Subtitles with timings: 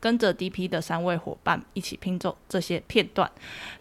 [0.00, 3.30] 跟着 DP 的三位伙伴一起拼凑这些片段，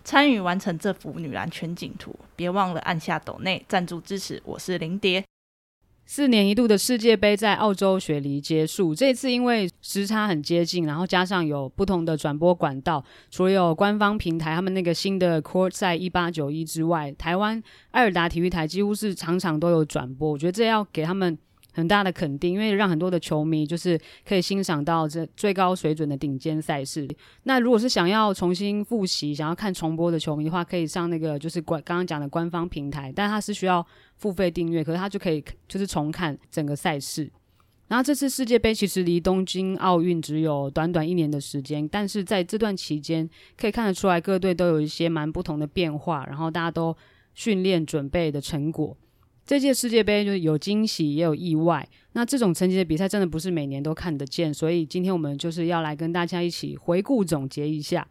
[0.04, 2.14] 参与完成这幅女篮全景图。
[2.36, 4.42] 别忘了按下抖内赞助支持。
[4.44, 5.24] 我是林蝶。
[6.06, 20.32] 四年一度的世界杯在澳洲雪梨结束，这次因为时差很接近，然后加上有不同的转播管道，除了有官方平台他们那个新的 Court 在一八九一之外，台湾爱尔达体育台几乎是场场都有转播。
[20.32, 21.38] 我觉得这要给他们。
[21.72, 27.08] 很大的肯定，因为让很多的球迷就是可以欣赏到这最高水准的顶尖赛事。
[27.44, 33.86] 那如果是想要重新复习、想要看重播的球迷的话，可以上那个就是官刚刚讲的官方平台，但它是需要
[34.18, 37.32] 付费订阅，可是它就可以就是重看整个赛事。
[37.88, 43.28] 然后这次世界杯其实离东京奥运只有短短一年的时间，但是在这段期间
[43.58, 46.96] 可以看得出来各队都有一些蛮不同的变化，然后大家都
[47.34, 48.96] 训练准备的成果。
[49.50, 58.08] 这届世界杯就是有惊喜也有意外，那这种成绩的比赛真的不是每年都看得见，所以今天我们就是要来跟大家一起回顾总结一下。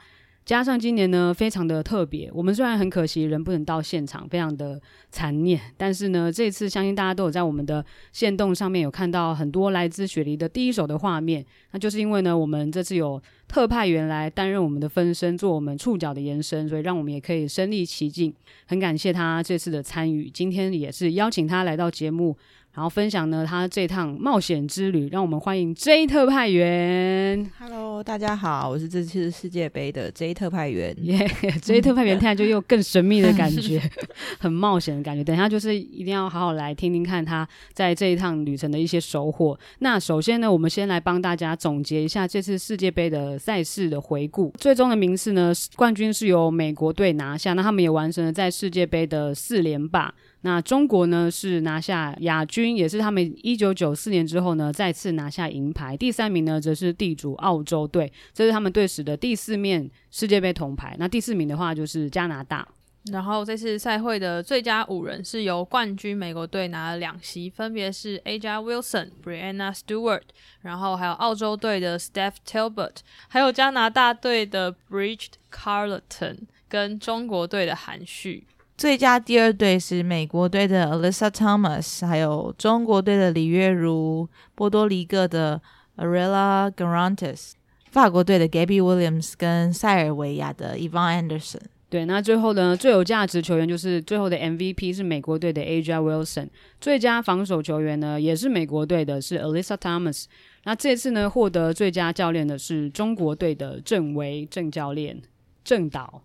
[0.48, 2.30] 加上今年呢，非常的特别。
[2.32, 11.44] 我们虽然很可惜人不能到现场，非常的残念，但是呢，这次相信大家都有在我们的线动上面有看到很多来自雪梨的第一手的画面。
[11.72, 18.32] 那就是因为呢，我们这次有特派员来担任我们的分身，做我们触角的延伸，所以让我们也可以身历其境。
[18.64, 22.34] 很感谢他这次的参与，今天也是邀请他来到节目。
[22.74, 27.50] 然后分享呢，他这趟冒险之旅，让我们欢迎 J 特派员。
[27.58, 30.94] Hello，大家好，我是这次世界杯的 J 特派员。
[31.02, 33.82] 耶、yeah，J 特派员，听起来就又更神秘的感觉，
[34.38, 35.24] 很冒险的感觉。
[35.24, 39.58] 等一下就是一定要好好来听听看他在这一趟旅程的一些收获。
[39.80, 44.54] 那首先呢，我们先来帮大家总结一下这次世界杯的赛事的回顾。
[44.56, 50.14] 最终的名次呢，冠军是由美国队拿下，那他们也完成了在世界杯的四连霸。
[50.42, 55.96] 那中国呢，是拿下亚军，也是他们一九九四年之后呢再次拿下银牌。
[55.96, 60.94] 第三名呢则是地主澳洲队，这是他们队史的第四面世界杯铜牌。
[60.98, 62.66] 那第四名的话就是加拿大。
[63.12, 70.22] 然后这次赛会的最佳五人是由冠军美国队拿了两席，分别是 AJ Wilson、Breanna Stewart，
[70.60, 72.96] 然后还有澳洲队的 Steph Talbot，
[73.28, 78.46] 还有加拿大队的 Bridget Carleton 跟中国队的韩旭。
[78.78, 85.60] 最佳第二队是美国队的 Alyssa Thomas，还有中国队的李月如，波多黎各的
[85.96, 87.54] Arella Guirantes，
[87.90, 91.62] 法国队的 Gabby Williams 跟塞尔维亚的 e v o n Anderson。
[91.90, 96.46] 对，那最后呢，最有价值球员就是最后的 MVP 是美国队的 A'ja Wilson，
[96.80, 100.26] 最佳防守球员呢也是美国队的，是 Alyssa Thomas。
[100.62, 105.20] 那这次呢获得最佳教练的是中国队的郑维郑教练
[105.64, 106.22] 郑导。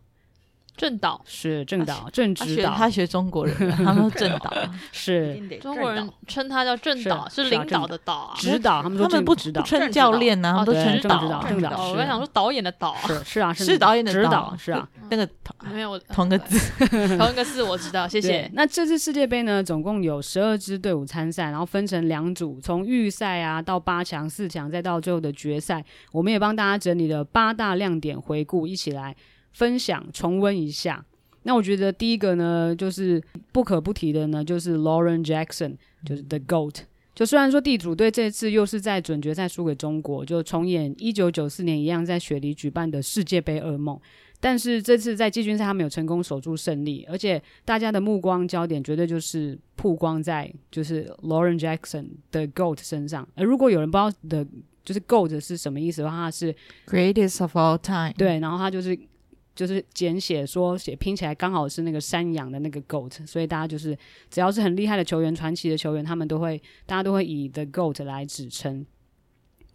[0.75, 2.73] 正导是正导，正指导。
[2.73, 4.51] 他学中国人， 他们说正导
[4.91, 5.39] 是。
[5.61, 8.34] 中国人称他叫正导，是领导的导啊。
[8.38, 11.44] 指导，他们说他们不称教练呢，他们都称指导。
[11.44, 15.28] 正导，我在想说导演的导是是啊，是导演的指导是啊，那个
[15.72, 16.57] 没有同个字，
[17.17, 18.50] 同一个字我知道，谢谢。
[18.53, 29.16] 那这次世界杯呢，总共有十二支队伍参赛，然后分成两组，从预赛啊到八强、四强，再到最后的决赛，我们也帮大家整理了八大亮点回顾，一起来
[29.53, 31.06] 分享重温一下。
[31.46, 33.22] 那我觉得第一个呢，就是
[33.52, 35.75] 不可不提的呢，就是 Lauren Jackson，
[36.06, 36.75] 就是 The GOAT。
[37.14, 44.00] 就虽然说地主队这次又是在准决赛输给中国，就重演一九九四年一样在雪梨举办的世界杯噩梦，
[44.40, 53.28] 但是这次在季军赛他们有成功守住胜利，而且大家的目光焦点绝对就是曝光在就是 Lauren Jackson 的 GOAT 身上。
[53.35, 54.47] 而如果有人不知道的，
[54.84, 56.56] 就是 GOAT 是什么意思的话，它是
[56.88, 58.14] Greatest of all time。
[58.17, 58.97] 对，然后他就是。
[59.55, 63.97] 就是简写说写拼起来刚好是那个山羊的那个 goat，所以大家就是
[64.29, 68.85] 只要是很厉害的球员、传奇的球员，他们都会大家都会以 the goat 来指称。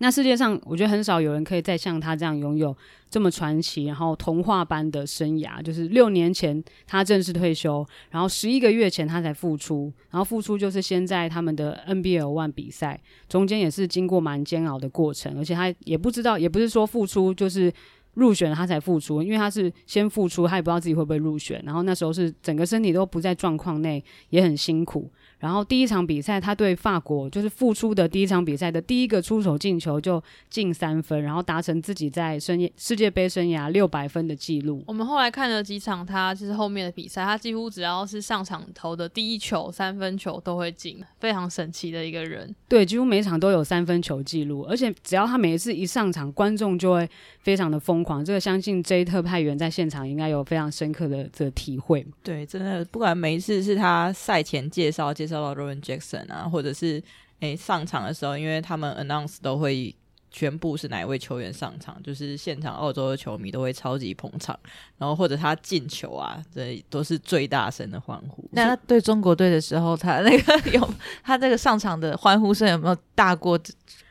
[0.01, 2.77] 那世界上我觉得很少有人可以再像他这样拥有
[3.11, 5.61] 这么传奇，然后童话般的生涯。
[5.61, 17.73] 就是六年前他正式退休，然后十一个月前他才复出，然后复出就是先在他们的 NBL One 比赛，中间也是经过蛮煎熬的过程，而且他也不知道，也不是说复出就是。
[18.19, 21.63] 入选他才复出，因为他是先复出，他也不知道自己会不会入选。
[21.65, 25.09] 然后那时候是整个身体都不在状况内，也很辛苦。
[25.39, 34.83] 然后第一场比赛，他对法国就是复出的第一场比赛的第一个出手进球就进三分，然后达成自己在生涯世界杯生涯六百分的记录。
[34.87, 42.55] 我们后来看了几场，他就是后面的比赛，他几乎只要是上场投的第一球三分球都会进，非常神奇的一个人。
[42.67, 47.09] 对，几乎每场都有三分球记录，而且只要他每一次一上场，观众就会
[47.41, 48.25] 非常的疯狂。
[48.25, 52.05] 这个相信 J 特派员在现场应该有非常深刻的这个体会。
[52.25, 57.03] 对，真的不管每一次是他赛前介绍介绍到 Lauren Jackson 啊，或者是
[57.41, 59.95] 诶上场的时候，因为他们 announce 都会
[60.31, 64.59] 宣布是哪一位球员上场，就是现场澳洲的球迷都会超级捧场，
[64.97, 68.49] 然后或者他进球啊，这都是最大声的欢呼。
[68.53, 73.59] 那他对中国队的时候，他那个 有他这个上场的欢呼声有没有大过？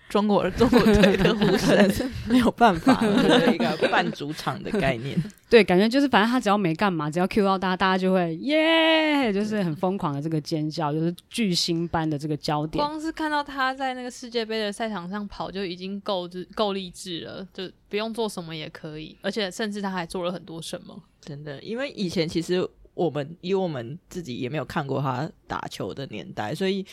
[0.10, 1.92] 中国中国队的呼声
[2.28, 2.98] 没有办法，
[3.54, 5.22] 一个半主场的概念。
[5.50, 12.82] 对，感觉就是反正他只要没干嘛，只要 cue 到大家，大家就会耶，就是很疯狂的这个尖叫，就是巨星般的这个焦点。
[12.82, 20.98] 光是看到他在那个世界杯的赛场上跑，就已经够够励志了，就不用做什么也可以，而且甚至他还做了很多什么。
[21.20, 26.86] 真的，因为以前其实我们以我们自己也没有看过他打球的年代，所以。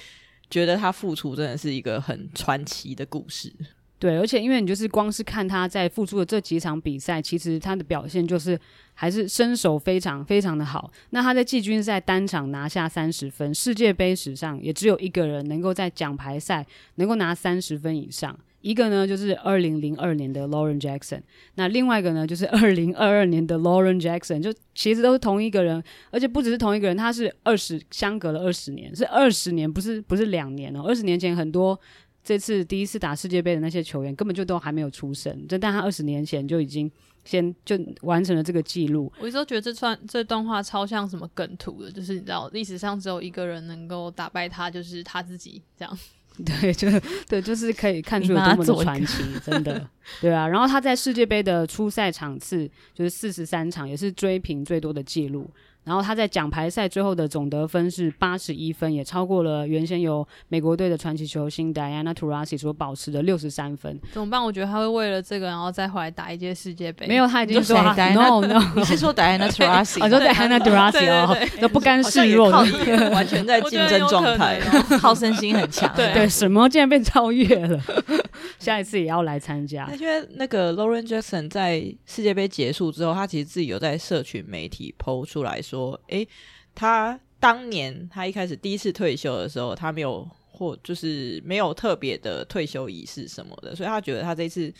[0.54, 3.52] 觉得他复出真的是一个很传奇的故事，
[3.98, 8.56] 对，而且因为你就是光是看他在复出的这几场比赛，其实他的表现就是
[8.94, 10.92] 还是身手非常非常的好。
[11.10, 16.64] 那他在季军赛单场拿下三十分，世界杯史上也只有一个人能够在奖牌赛
[16.94, 18.38] 能够拿三十分以上。
[18.64, 21.20] 一个呢，就是二零零二年的 Lauren Jackson，
[21.56, 30.82] 那另外一个呢，就是二零二二年的 Lauren Jackson，就其实都是同一个人，而且不只是同一个人，他是二十相隔了二十年，是二十年，不是不是两年哦。
[30.88, 31.78] 二十年前很多
[32.22, 36.90] 这次第一次打世界杯的那些球员根本就都还没有出生，就但他二十年前就已经
[37.22, 39.12] 先就完成了这个记录。
[39.20, 45.98] 我一直都觉得这串这段话超像什么梗图的，就是你知道历史上只有一个人能够打败他，就是他自己这样。
[46.44, 46.88] 对，就
[47.28, 49.88] 对，就是可以看出有多么的传奇，真的，
[50.20, 50.48] 对啊。
[50.48, 55.48] 然后他在世界杯的初赛场次就是四十三场，也是追平最多的记录。
[55.84, 64.00] 然后他在奖牌赛最后的总得分是八十一分，也超过了原先由美国队的传奇球星 Diana Taurasi 所保持的六十三分。
[64.12, 64.42] 怎么办？
[64.42, 67.06] 我觉得他会为了这个，然后再回来打一届世界杯。
[67.06, 69.98] 没有，他已经说 No No，你是说 Diana Taurasi？
[70.04, 74.58] 我说 Diana Taurasi 哦，都不甘示弱，完全在竞争状态，
[74.98, 75.94] 好胜心很强。
[75.94, 77.78] 对对，什么竟然被超越了？
[78.58, 79.86] 下一次也要来参加。
[80.00, 85.73] 因为那个 Lauren Jackson 在世界杯结束之后，他其实自己有在社群媒体 PO 出来说。
[85.74, 86.26] 说，诶，
[86.74, 94.72] 他当年他一开始第一次退休的时候，他没有或就是没有特别的退休仪式什么的，所以他觉得他这次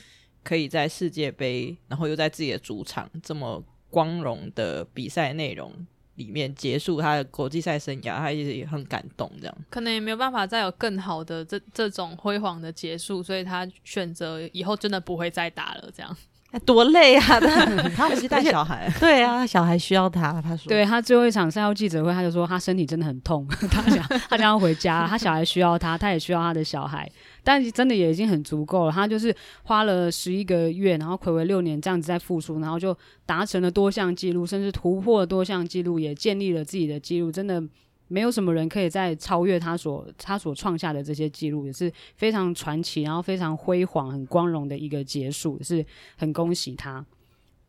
[0.43, 5.73] 可以在世界杯，然后又在自己的主场这么光荣的比赛内容
[6.15, 9.31] 里面结束他的国际赛生涯，他也很感动。
[9.41, 15.91] 这样可能也没有办法再有更好的这这种辉煌的结束，所以他选择以后真的不会再打了。
[15.95, 16.17] 这样。
[16.61, 17.21] 多累啊！
[17.41, 20.41] 他他不是带小孩，对啊，小孩需要他。
[20.43, 27.11] 他说，对他最后一场赛后记者会，他就说他身体真的很痛，他想他想要回家，他小孩需要他，他也需要他的小孩，
[27.43, 28.93] 但真的也已经很足够了。
[28.93, 29.35] 他就是
[29.65, 32.97] 花了十一个月，然后睽违六年这样子在复出，然后就
[33.27, 37.63] 达成了多项记录，甚至突破了多项记录，也建立了自己的记录，真的。
[38.09, 45.85] 没有什么人可以再超越他所他所创下的这些记录，也是非常传奇，然后非常辉煌、很光荣的一个结束，是
[46.17, 47.05] 很恭喜他。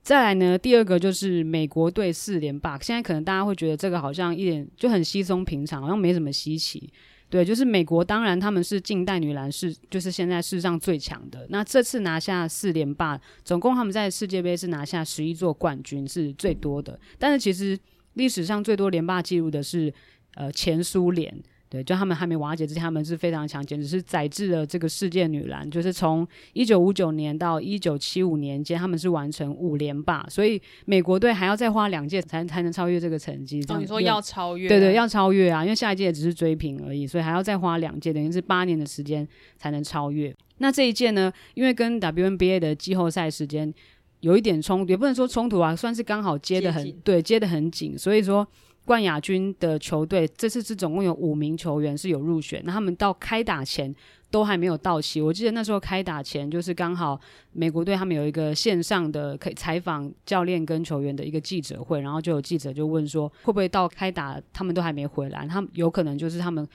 [0.04, 2.78] 再来呢，第二个就是美国队四连霸。
[2.78, 6.92] 现在可能大家会觉得这个好像一点就很稀松平常，好像没什么稀奇。
[7.28, 11.48] 对，就是美国，当然他们是近代女篮是就是现在世上最强的。
[11.50, 17.00] 那这次拿下四连霸，总共他们在世界杯是拿下十一座冠军，是最多的。
[17.18, 17.76] 但是其实
[18.14, 19.92] 历史上最多连霸记录的是。
[20.36, 21.34] 呃，前苏联
[21.68, 25.70] 对，就他们还没瓦解之前，他们是非常强，简直是载制了这个世界女篮。
[25.70, 33.62] 就是从一九五九年到一九七五年间，他们是完成五连霸，所以美国队还要再花两届才才能超越这个成绩。
[33.68, 34.70] 哦，你说要超越？
[34.70, 35.64] 对对，要超越啊！
[35.64, 39.28] 因为下一届只是追平而已，所以还要再花两届，等于是八年的时间
[39.58, 40.34] 才能超越。
[40.60, 43.74] 那这一届呢，因为跟 WNBA 的季后赛时间
[44.20, 48.48] 有一点冲突，也不能说冲突啊，算是刚好接的很接对，接的很紧，所以说。
[48.86, 53.94] 冠亚军的球队这次是总共有五名球员是有入选，那他们到开打前
[54.30, 55.20] 都还没有到齐。
[55.20, 57.20] 我记得那时候开打前就是刚好
[57.52, 65.48] 美国队他们有一个线上的可以采访教练跟球员的一个记者会，然后就有记者就问说会不会到开打他们都还没回来？
[65.48, 66.68] 他们有可能就是他们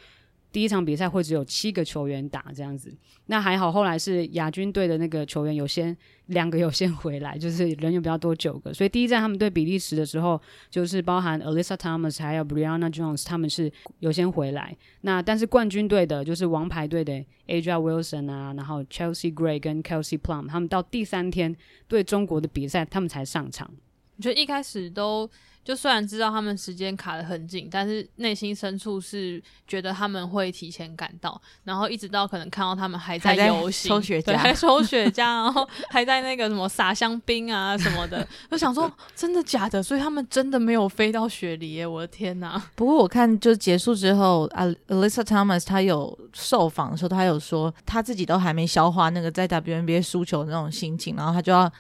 [0.53, 2.93] 第一场比赛会只有七个球员打这样子。
[3.27, 14.77] 那还好，后来是亚军队的那个球员有先两个有先回来，就是人有比较多九个，所以第一站他们对比利时的时候，就是包含 Alyssa Thomas 还有 Brianna Jones 他们是有先回来。
[15.03, 17.13] 那但是冠军队的就是王牌队的
[17.47, 21.55] A'ja Wilson 啊，然后 Chelsea Gray 跟 Kelsey Plum 他们到第三天
[21.87, 23.71] 对中国的比赛，他们才上场。
[24.17, 25.31] 我觉得一开始都。
[25.63, 39.83] 就虽然知道他们时间卡得很紧，但是内心深处是觉得他们会提前赶到，然后一直到可能看到他们还在游行，抽雪茄，还 抽雪茄，然后还在那个什么撒香槟啊什么的， 就想说真的假的？
[39.83, 41.87] 所以他们真的没有飞到雪梨耶！
[41.87, 42.61] 我的天哪！
[42.75, 51.71] 不过我看就结束之后，啊，Alyssa Thomas 他有受访的时候，他有说他自己都还没消化那个在 WNBA 输球的那种心情，然后他就要。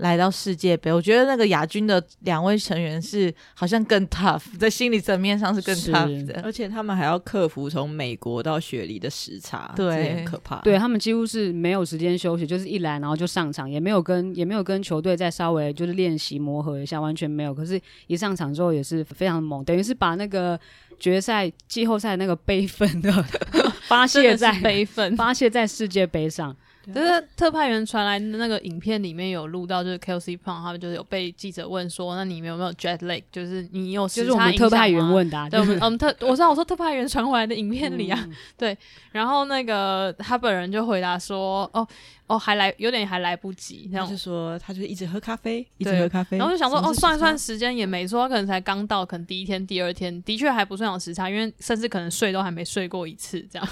[0.00, 10.56] 来到世界杯，我觉得那个亚军的两位成员是好像更 tough， 在心理层面上是更 tough 的，而且他们还要克服从美国到雪梨的时差，对，很可怕。
[10.62, 17.54] 对，他们几乎是没有时间休息，就是一来然后就上场，也没有跟也没有跟球队再稍微就是练习磨合一下，完全没有。
[17.54, 20.58] 可是，一上场之后也是非常猛，等于是把那个
[20.98, 23.12] 决赛、季后赛那个悲愤的
[23.86, 26.56] 发泄在悲愤，发泄在世界杯上。
[26.86, 33.22] 就是特派员传来的那个影片里面有录到，就是 Kelsey Plum 他们就是有被记者问说，那你们有没有 jet lag？
[33.30, 34.08] 就是你有？
[34.08, 38.76] 就是我们特派员问的、啊，对，我们我们特我知道我说特派员传回来的影片里啊，嗯、对，
[39.12, 41.86] 然后那个他本人就回答说，哦
[42.26, 53.68] 哦，还来有点还来不及，然后就说他就一直喝咖啡，一直喝咖啡，然后就想说哦，算一算时间也没错，他可能才刚到，可能第一天、第二天的确还不算有时差，因为甚至可能睡都还没睡过一次这样。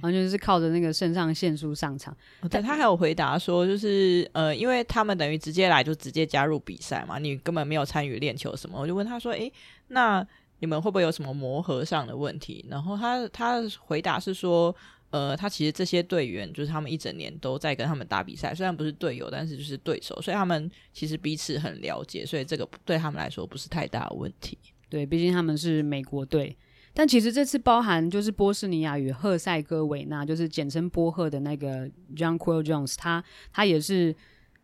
[0.00, 2.16] 完全是靠着那个肾上腺素上场。
[2.50, 8.80] 对，他还有回答说，就是呃，因为他们等于直接来就直接加入比赛嘛，你根本没有参与练球什么。
[8.80, 9.52] 我就问他说，诶，
[9.88, 10.26] 那
[10.60, 12.64] 你们会不会有什么磨合上的问题？
[12.68, 14.74] 然后他他回答是说，
[15.10, 24.56] 呃，他其实这些队员就是他们一整年都在跟他们打比赛，虽然不是队友，但是就是对手，所以他们其实彼此很了解，所以这个对他们来说不是太大的问题。
[24.88, 26.56] 对，毕竟他们是美国队。
[26.94, 33.22] 但其实这次包含就是波士尼亚与赫塞哥维纳，就是简称波赫的那个 John Quill Jones，他
[33.52, 34.14] 他也是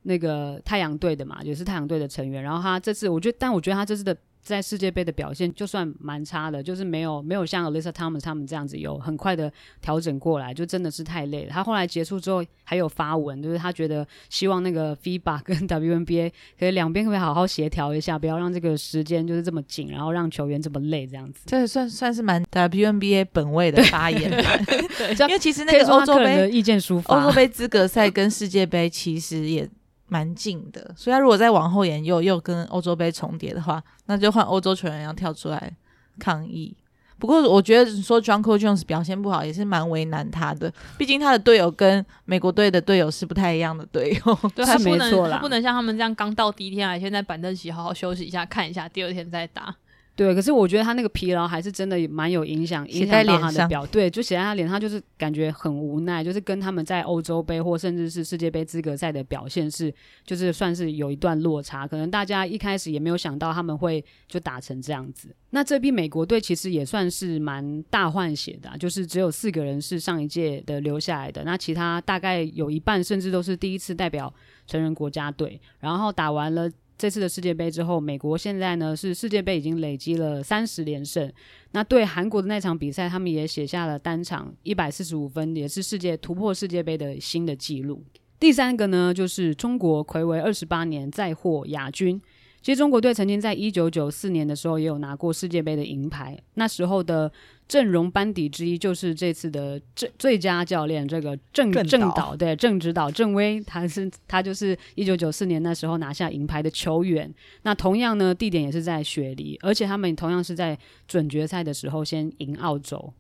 [0.02, 2.42] 那个太阳队的嘛，也是太阳队的成员。
[2.42, 4.16] 然后他这次，我觉得，但我觉得他这次的。
[4.42, 9.52] 在世界杯的表现就算蛮差的，就是没有没有像 Alyssa Thomas 他们这样子有很快的
[9.82, 11.50] 调整过来，就真的是太累了。
[11.50, 21.42] 他后来结束之后还有发文，就是他觉得希望那个 FIBA 跟 WNBA 可以两边可以好好协调一下，不要让这个时间就是这么紧，然后让球员这么累这样子。
[21.46, 24.30] 这算算是蛮 WNBA 本位的发言，
[24.96, 29.68] 对，因为其实那个欧洲杯的意见抒发，欧洲杯资格赛跟世界杯其实也。
[30.08, 35.72] 蛮近的，所以他如果再往后延又又跟欧洲杯重叠的话，那就换欧洲球员要跳出来
[36.18, 36.76] 抗议。
[37.18, 49.74] 不过我觉得说 Jonquel Jones 表现不好也是蛮为难他的，毕竟他的队友跟美国队的队友是不太一样的队友， 对，他不能他不能像他们这样刚到第一天来，先在板凳席好好休息一下，看一下，第二天再打。
[50.18, 53.86] 对，可是我觉得他那个疲劳还是真的蛮有影响，影响到他的表。
[53.86, 59.94] 对，就写在他脸上，就是感觉很无奈，就是跟他们在欧洲杯或甚至是世界杯资格赛的表现是，
[60.24, 61.86] 就是算是有一段落差。
[61.86, 65.32] 可能大家一开始也没有想到他们会就打成这样子。
[65.50, 74.34] 那这批美国队其实也算是蛮大换血的啊，就是只有四个人是上一届的留下来的，那其他大概有一半甚至都是第一次代表
[74.66, 76.68] 成人国家队，然后打完了。
[76.98, 81.32] 这次的世界杯之后，美国现在呢是世界杯已经累积了三十连胜。
[81.70, 88.02] 那对韩国的那场比赛，他们也写下了单场一百四十五分，也是世界突破世界杯的新的纪录。
[88.40, 92.20] 第三个呢，就是中国魁违二十八年再获亚军。
[92.60, 97.30] 其实中国队曾经在一九九四年的时候也有拿过世界杯的银牌，那时候的。
[97.68, 107.30] 阵容班底之一就是这次的最最佳教练，这个郑郑导，对，郑指导郑威，他是他就是一九九四年那时候拿下银牌的球员。
[107.64, 113.12] 那同样呢，地点也是在雪梨，而且他们同样是在准决赛的时候先赢澳洲。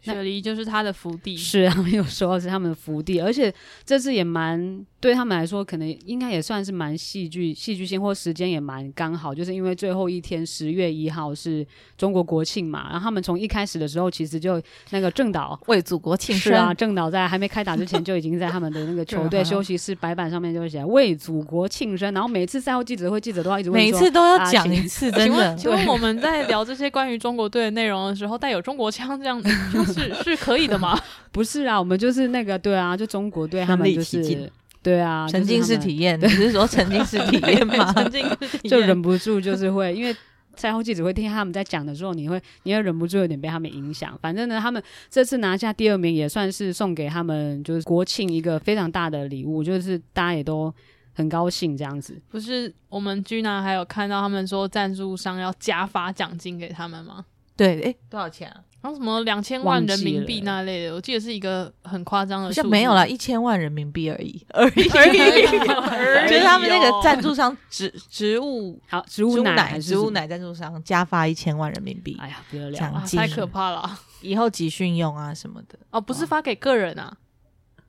[0.00, 3.52] 雪梨就是他的福地，是啊，没有说是他们的福地，而且
[3.84, 11.66] 这次也蛮对他们来说，可能应该也算是蛮戏剧戏剧性，或时间也蛮刚好，就是因为最后一天十月一号是
[11.96, 25.56] 中国国庆嘛，然后他们从一开始的时候，其实就那个郑导为祖国庆生，是啊，郑导在还没开打之前就已经在他们的那个 球队休息室白板上面就会写为祖国庆生，然后每次赛后记者会，记者都要一直问，每次都要讲一次， 真的。
[25.56, 29.48] 请问我们在聊这些关于中国队的内容的时候，带有中国腔这样子。
[29.94, 31.00] 是是可以的吗？
[31.32, 34.50] 不是啊，我们就是那个对啊，就中国队他们就是
[34.82, 40.16] 对啊，沉浸式体验，你是说沉浸式体验吗， 沉浸式体验就忍不住就是会，因为
[40.56, 44.18] 赛后记者会听他们在讲的时候，你会你会忍不住有点被他们影响。
[44.20, 50.74] 反正呢，他们这次拿下第二名也算是送给他们就是国庆一个非常大的礼物，就是大家也都
[51.12, 52.20] 很高兴这样子。
[52.30, 57.24] 不是我们 Gina 还有看到他们说赞助商要加发奖金给他们吗？
[57.56, 58.60] 对，哎，多少钱啊？
[58.82, 75.78] 然后什么两千万人民币那类的，我记得是一个很夸张的没有啦，一千万人民币而已，而已，而已，就是他们那个赞助商植植物好植物奶植物奶赞助商加发一千万人民币，哎呀，不得了，啊，太可怕了，以后集训用啊什么的。
[75.90, 77.14] 哦，不是发给个人啊，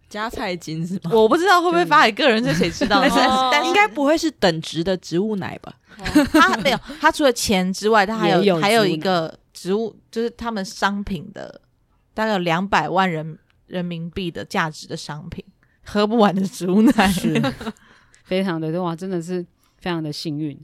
[0.10, 1.12] 加菜金是吗？
[1.14, 3.02] 我不知道会不会发给个人，这谁知道？
[3.50, 5.74] 但应该不会是等值的植物奶吧？
[6.34, 9.34] 他没有，他除了钱之外，他还有还有一个。
[9.54, 11.62] 植物就是他们商品的
[12.14, 15.44] 大概有两百万人人民币的价值的商品，
[15.86, 17.42] 喝不完的植物奶，是
[18.26, 19.42] 非常的哇，真的是
[19.78, 20.60] 非常的幸运。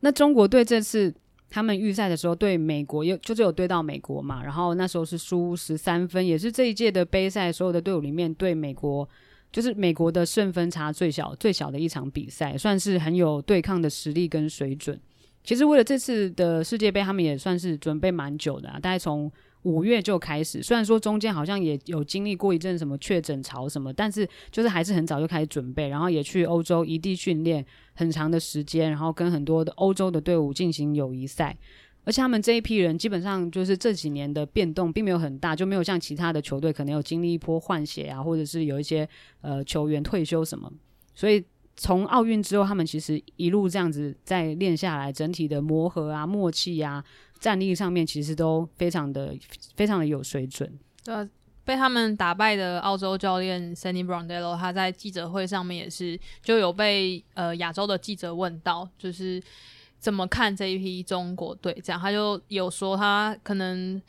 [0.00, 1.14] 那中国队这次
[1.48, 9.08] 他们预赛的时候对美国有就是有对到美国嘛，然后那时候是输十三分，也是这一届的杯赛所有的队伍里面对美国
[9.50, 15.00] 就是美国的胜分差最小最小的一场比赛，算是很有对抗的实力跟水准。
[15.48, 20.62] 其实为了这次的世界杯，他们也算是准备蛮久的啊，大概从五月就开始。
[20.62, 27.64] 虽然说中间好像也有经历过一阵什么确诊潮什么，但是就是还是很早就开始准备，然后也去欧洲异地训练
[27.94, 31.56] 很长的时间，然后跟很多的欧洲的队伍进行友谊赛。
[32.04, 39.08] 而且他们这一批人基本上就是这几年的变动并没有很大，就没有像其他的球队可能有经历一波换血啊，或者是有一些
[39.40, 40.70] 呃球员退休什么，
[41.14, 41.42] 所以。
[41.80, 47.02] 从奥运之后，他们其实一路这样子在练下来，整体的磨合啊、默契啊、
[47.38, 49.32] 战力上面，其实都非常的、
[49.76, 50.76] 非常的有水准。
[51.04, 51.28] 对，
[51.64, 59.40] 被他们打败的澳洲教练 Sonny Brondelo，他在记者会上面也是就有被呃亚洲的记者问到，就是
[60.00, 61.72] 怎么看这一批中国队？
[61.84, 64.02] 这样他就有说他可能。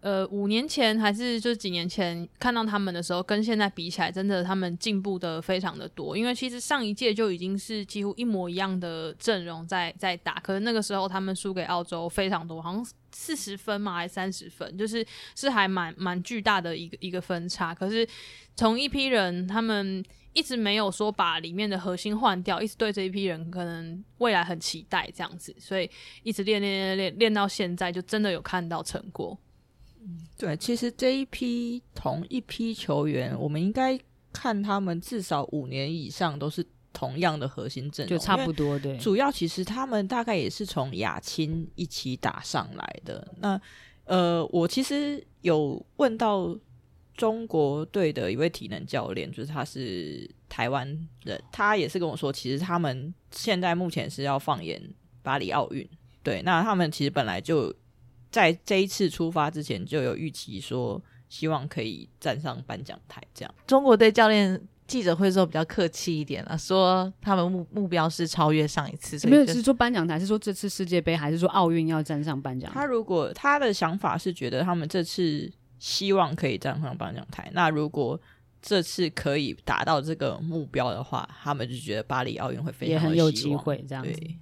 [0.00, 6.16] 呃，五年前还是就几年前看到他们的时候，跟现在比起来，真的他们进步的非常的多。
[6.16, 17.74] 因为其实上一届就已经是几乎一模一样的阵容在在打，可是那个时候他们输给澳洲非常多，好像四十分嘛，还是三十分，就是是还蛮蛮巨大的一个一个分差。
[17.74, 18.08] 可是
[18.56, 20.02] 从一批人，他们
[20.32, 25.90] 一直没有说把里面的核心换掉，一直对这一批人可能未来很期待这样子，所以
[26.22, 29.38] 一直练练练练练到现在，就真的有看到成果。
[30.38, 33.98] 对，其实这一批同一批球员，我们应该
[34.32, 38.78] 看他们至少五年以上都是同样的核心阵容，就差不多。
[38.78, 43.26] 对，主要其实他们大概也是从亚青一起打上来的。
[43.38, 43.60] 那
[44.04, 46.58] 呃，我其实有问到
[47.14, 50.86] 中国队的一位体能教练，就是他是台湾
[51.24, 54.82] 人，他也是跟我说，其实他们现在目前是要放眼
[55.22, 55.86] 巴黎奥运。
[56.22, 57.74] 对，那他们其实本来就。
[58.30, 63.22] 在这一次出发之前就有预期说，希望可以站上颁奖台。
[63.34, 69.28] 这样，中国队教练记者会的时候比较客气一点啊，说他们目目标是超越上一次。
[69.28, 72.80] 没有是说颁奖台，是说这次世界杯还是说奥运要站上颁奖台？
[72.80, 78.20] 他如果他的想法是觉得他们这次希望可以站上颁奖台，那如果
[78.60, 84.12] 这次可以达到这个目标的话，他们就觉得巴黎奥运会非常也很有机会这样子。
[84.12, 84.36] 对。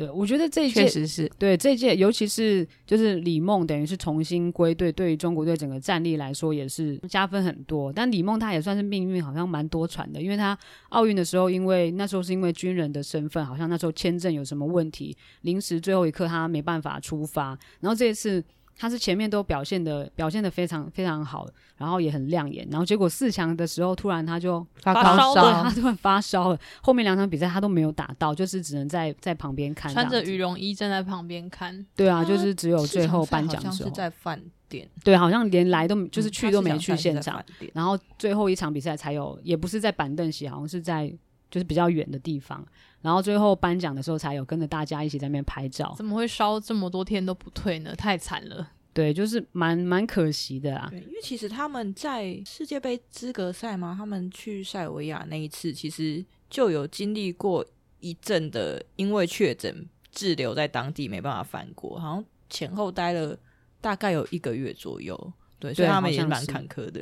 [0.00, 7.92] 对，我觉得这一届确实是对这一届，尤其是就是李梦等于是重新归队，对于中国队整个战力来说也是加分很多。
[7.92, 10.58] 但李梦她也算是命运好像蛮多舛的，因为她
[10.88, 17.48] 奥运的时候，因为那时候是因为军人的身份，好像那时候签证有什么问题，临时最后一刻她没办法出发，
[17.80, 18.42] 然后这一次。
[18.76, 26.58] 他是前面都表现的表现的非常非常好，然后也很亮眼，然后结果四强的时候突然他就发高烧，对，他突然发烧了。
[26.80, 31.86] 后面两场比赛他都没有打到，就是只能在在旁边看，穿着羽绒衣站在旁边看。
[31.94, 41.12] 对啊，就是只有最后颁奖的时候是在饭店，对，好像连来都就是去都没去现场，然后最后一场比赛才有，也不是在板凳席，好像是在
[41.50, 42.64] 就是比较远的地方。
[43.02, 45.94] 然后最后颁奖的时候才有跟着大家一起在那边拍照。
[45.96, 47.94] 怎么会烧这么多天都不退呢？
[47.96, 48.70] 太惨了。
[48.92, 50.86] 对，就是蛮蛮可惜的啊。
[50.90, 57.64] 对，因为其实他们在世界杯资格赛嘛，他们去塞尔维亚那一次，其实就有经历过
[58.00, 63.38] 一阵的因为确诊滞留在当地，没办法返国，好像前后待了
[63.80, 65.16] 大概有一个月左右。
[65.58, 67.00] 对，对所以他们也蛮坎坷的。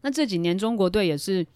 [0.00, 1.46] 那这几年中国队也是。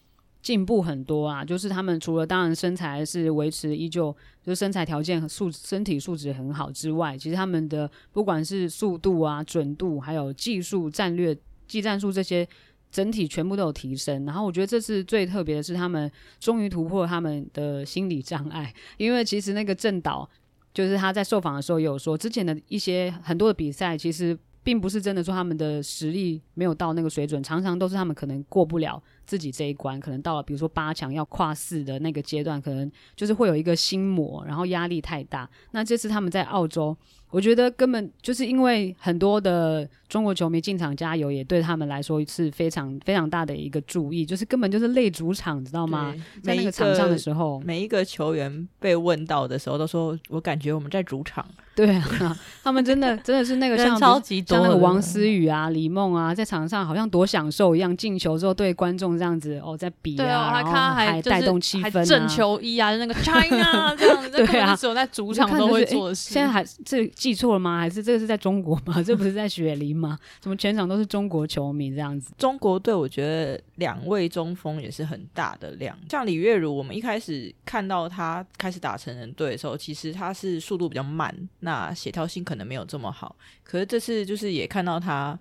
[0.42, 1.44] 进步很多啊！
[1.44, 11.36] 就是他们除了当然身材是维持依旧，就身材条件和素身体素质很好之外，其实他们的不管是速度啊、准度，还有技术、战略、
[11.68, 12.48] 技战术这些，
[12.90, 14.24] 整体全部都有提升。
[14.24, 20.28] 然后我觉得这次最特别的是，他们终于突破他们的心理障碍，因为其实那个郑导
[20.72, 24.38] 就是他在受访的时候有说，之前的一些很多的比赛其实。
[24.62, 35.48] 并不是真的说他们的实力没有到那个水准，常常都是他们可能过不了自己这一关，可能到了比如说八强要跨四的那个阶段，可能就是会有一个心魔，然后压力太大。
[35.70, 36.96] 那这次他们在澳洲。
[37.30, 46.14] 我觉得根本就是因为很多的中国球迷进场加油，也对他们来说是非常非常大的一个注意，就是根本就是类主场，知道吗？
[46.42, 51.46] 在那个场上的时候，每一个球员被问到的时候，都说我感觉我们在主场。
[51.76, 66.34] 对啊， 他们真的真的是那个像超级多像那个王思雨啊、李梦啊，在场上好像多享受一样，进球之后对观众这样子哦，在比啊，对啊，还看他还带动气氛、啊，正球衣啊，就那个 China 这样子， 对啊，只有在主场都会做的事。
[66.34, 67.78] 现在还这记错了吗？
[67.78, 69.00] 还是这个是在中国吗？
[69.06, 70.18] 这不是在雪梨吗？
[70.40, 72.32] 怎么全场都是中国球迷这样子？
[72.38, 82.40] 中国队我觉得两位中锋也是很大的量，像李月如，我们一开始看到他开始打成人队的时候，其实他是速度比较慢，那协调性。
[82.42, 85.38] 可能没有这么好，可是这次就是也看到他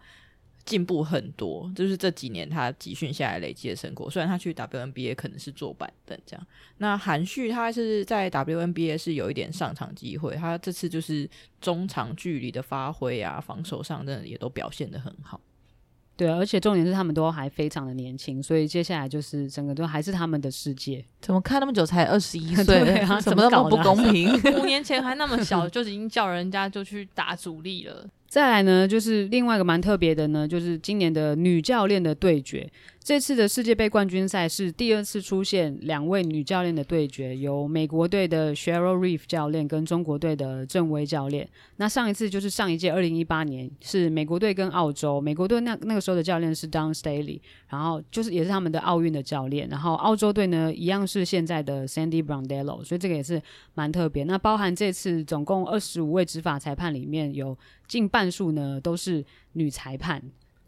[0.66, 4.10] 进步很多，就是这几年他集训下来累积的成果。
[4.10, 15.42] 虽然他去 WNBA 可能是坐板凳这样，那韩旭他是在 WNBA 是有一点上场机会，他这次就是中长距离的发挥啊，防守上真的也都表现得很好。
[16.16, 21.04] 对，啊而且重点是他们都还非常的年轻，所以接下来就是整个都还是他们的世界。
[21.22, 22.66] 怎么看那么久才二十一 岁？
[22.66, 24.34] 对啊， 怎么那么不公平？
[24.60, 28.06] 五年前还那么小，就已经叫人家就去打主力了。
[28.30, 32.72] 再来呢，就是另外一个蛮特别的呢，就是今年的女教练的对决。
[33.02, 41.50] 这次的世界杯冠军赛是第二次出现两位女教练的对决，由美国队的 Cheryl Reeve 教练跟中国队的郑薇教练。
[41.78, 47.40] 那上一次就是上一届二零一八年是美国队跟澳洲，美国队那那个时候的教练是 Don Staley，
[47.70, 49.68] 然后就是也是他们的奥运的教练。
[49.70, 53.42] 然后澳洲队呢一样是现在的 Sandy Brondello，所以这个也是
[53.74, 54.24] 蛮特别。
[54.26, 57.58] 那包含这次总共二十五位执法裁判里面有
[57.90, 60.24] 近半数呢都是女裁判。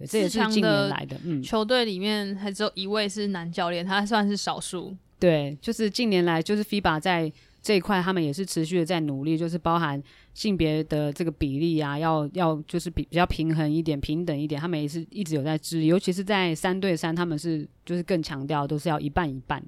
[0.10, 4.98] 这也是近年来的，嗯，球队里面还只有一位是男教练，他算是少数。
[5.20, 7.32] 对，就是近年来，就是 FIBA 在
[7.62, 10.02] 这一块，他们也是持续的在努力，就是包含
[10.34, 19.64] 性别的这个比例啊，要要就是比比较平衡一点、平等一点，他们也是一直有在致力，尤其是在三对三，他们是就是更强调都是要一半一半。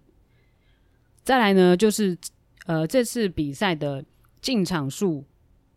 [1.24, 2.18] 再来呢，就是
[2.66, 4.04] 呃这次比赛的
[4.42, 5.24] 进场数。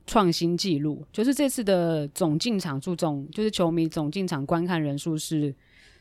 [0.06, 5.54] 创新纪录，就是这次的总进场数总，就是球迷总进场观看人数是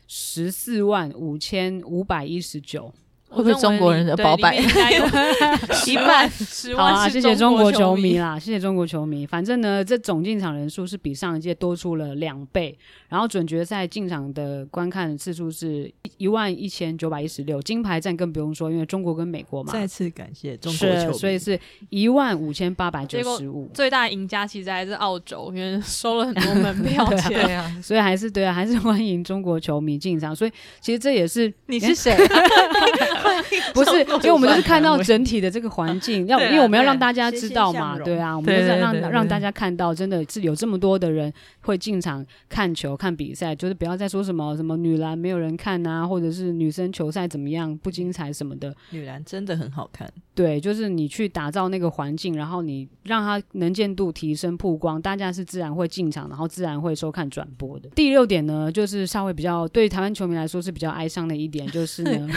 [0.06, 2.92] 十四万五千五百一十九。
[3.28, 4.54] 会不会中国人的包办？
[4.56, 6.94] 一半 十万。
[6.94, 9.26] 好啊，谢谢中国球迷啦，谢谢中国球迷。
[9.26, 12.76] 反正呢，这总进场人数是比上一届多出了两倍。
[13.08, 19.72] 然后准决赛进场的观看次数是一万一千九百一十六，金牌战更不用说，因为中国跟美国嘛。
[19.72, 21.58] 再次感谢中国球迷，所以是
[21.90, 23.70] 一万五千八百九十五。
[23.72, 27.30] 最大赢家其实还是澳洲，因为收了很多门票 钱。
[27.30, 30.34] 对啊，所以还是对啊，还是欢迎中国球迷进场。
[30.34, 32.16] 所以其实这也是你是谁？
[33.74, 48.74] 不是，因为我们就是看到整体的这个环境， 要因为我们要让大家知道嘛，对啊，我们就是让让大家看到，真的是有这么多的人会进场看球、看比赛，就是不要再说什么什么女篮没有人看啊，或者是女生球赛怎么样不精彩什么的。
[48.90, 57.88] 女篮真的很好看，对，就是你去打造那个环境，然后你让它能见度提升、曝光，大家是自然会进场，然后自然会收看转播的。
[57.90, 62.28] 第六点呢，就是稍微比较对台湾球迷来说是比较哀伤的一点，就是呢。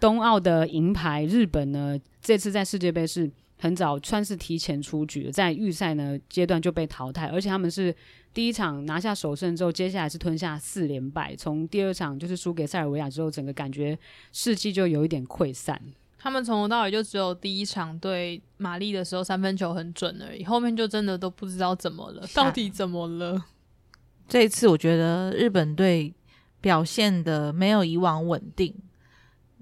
[0.00, 7.94] 冬奥的银牌，日本呢，这次在世界杯是很早算是提前出局，在预赛呢阶段就被淘汰，而且他们是
[8.32, 13.98] 第一场拿下首胜之后，接下来是吞下四连败，从第二场就是输给塞尔维亚之后，整个感觉
[14.32, 15.80] 士气就有一点溃散。
[16.20, 23.44] 他们从头到尾就只有第一场对玛丽的时候三分球很准而已，后面就真的都不知道怎么了，到底怎么了？
[24.28, 26.12] 这一次我觉得日本队
[26.60, 28.74] 表现的没有以往稳定。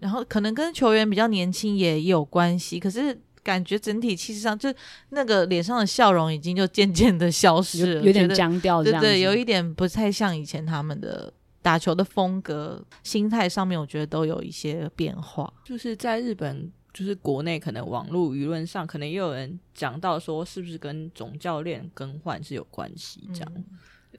[0.01, 4.69] 然后可能跟球员比较年轻也有关系，可是感觉整体气势上，就
[5.11, 9.01] 那个脸上的笑容已经就渐渐的消失了，有，有点僵掉，这样。
[9.01, 11.33] 对对，有一点不太像以前他们的
[11.63, 15.51] 打球的风格，心态上面我觉得都有一些变化。
[15.65, 23.27] 就是在日本，就是国内可能网络舆论上，可能也有人讲到说，是不是跟总教练更换是有关系？
[23.33, 23.53] 这样，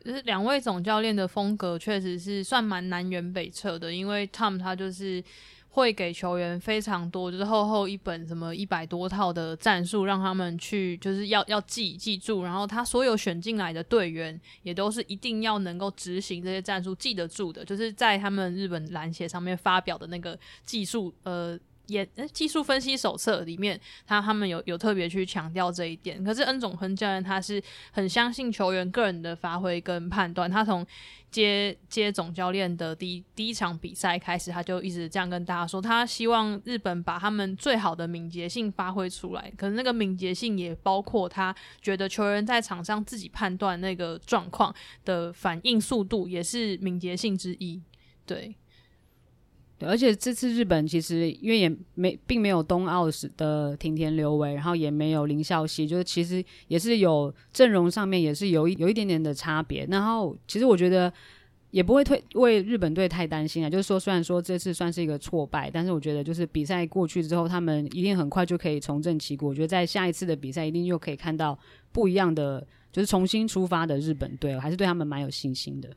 [0.04, 5.24] 就是两位总教练的风格确实是算蛮南辕北辙的，因为 Tom 他就是。
[5.69, 12.43] 会给球员非常多，就是厚厚一本什么一百多套的战术，让他们去就是要要记记住。
[12.43, 17.63] 然后他所有选进来的队员也都是一定要能够执行这些战术，记得住的。
[17.63, 26.23] 就是在他们日本篮协上面发表的那个技术呃也技术分析手册里面，他他们有有特别去强调这一点。
[26.23, 30.50] 可是恩总亨教练他是很相信球员个人的发挥跟判断。
[30.50, 30.86] 他从
[31.30, 39.52] 接接总教练的第一第一场比赛开始，他就一直这样跟大家说，他希望日本把他们最好的敏捷性发挥出来。
[39.58, 44.73] 可是那个敏捷性也包括他觉得球员在场上自己判断那个状况
[45.04, 47.82] 的反应速度，也是敏捷性之一。
[48.26, 48.56] 对。
[49.80, 59.86] 对，而且这次日本其实因为也没并没有东奥时的町田瑠唯，然后也没有林孝希，就是其实也是有阵容上面也是有一有一点点的差别。
[59.92, 61.13] 然后其实我觉得
[61.70, 69.50] 也不会退为日本队太担心啊，就是说虽然说这次算是一个挫败，但是我觉得就是比赛过去之后，他们一定很快就可以重振旗鼓。
[69.50, 71.58] 我觉得在下一次的比赛一定又可以看到
[71.92, 75.90] 不一样的，就是重新出发的日本队，我还是对他们蛮有信心的。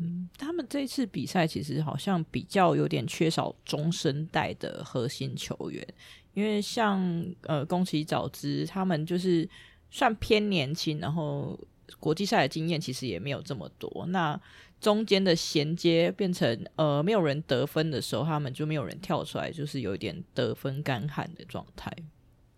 [0.00, 5.86] 嗯，他们这次比赛其实好像比较有点缺少中生代的核心球员，
[6.34, 9.48] 因为像呃宫崎早知他们就是
[9.90, 11.58] 算偏年轻，然后
[12.00, 14.04] 国际赛的经验其实也没有这么多。
[14.08, 14.40] 那
[14.80, 21.90] 中间的衔接变成呃没有人得分的时候，他们就没有人跳出来，就是有一点得分干旱的状态。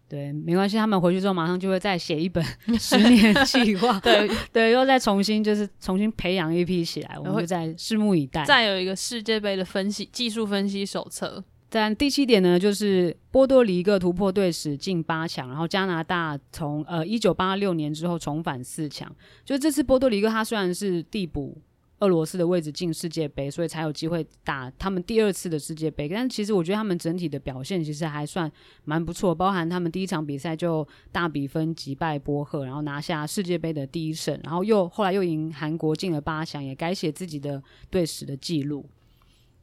[0.08, 2.44] 对，没关系，他们回去之后马上就会再写一本
[2.78, 8.44] 十年计划，对对，又再重新就是重新培养一批起来，我们就再拭目以待。
[8.44, 11.42] 再有一个世界杯的分析技术分析手册。
[11.68, 19.10] 但第七点呢，就是波多黎各突破队史进八强，然后加拿大从呃一九八六年之后重返四强，
[19.44, 21.58] 就这次波多黎各他虽然是递补。
[22.00, 26.08] 俄罗斯的位置进世界杯，所以才有机会打他们第二次的世界杯。
[26.08, 28.50] 但其实我觉得他们整体的表现其实还算
[28.84, 38.84] 蛮不错，包含他们第一场比赛就大比分击败波赫，然后拿下世界杯的第一胜，然后又后来又赢韩国进了八强，也改写自己的队史的记录。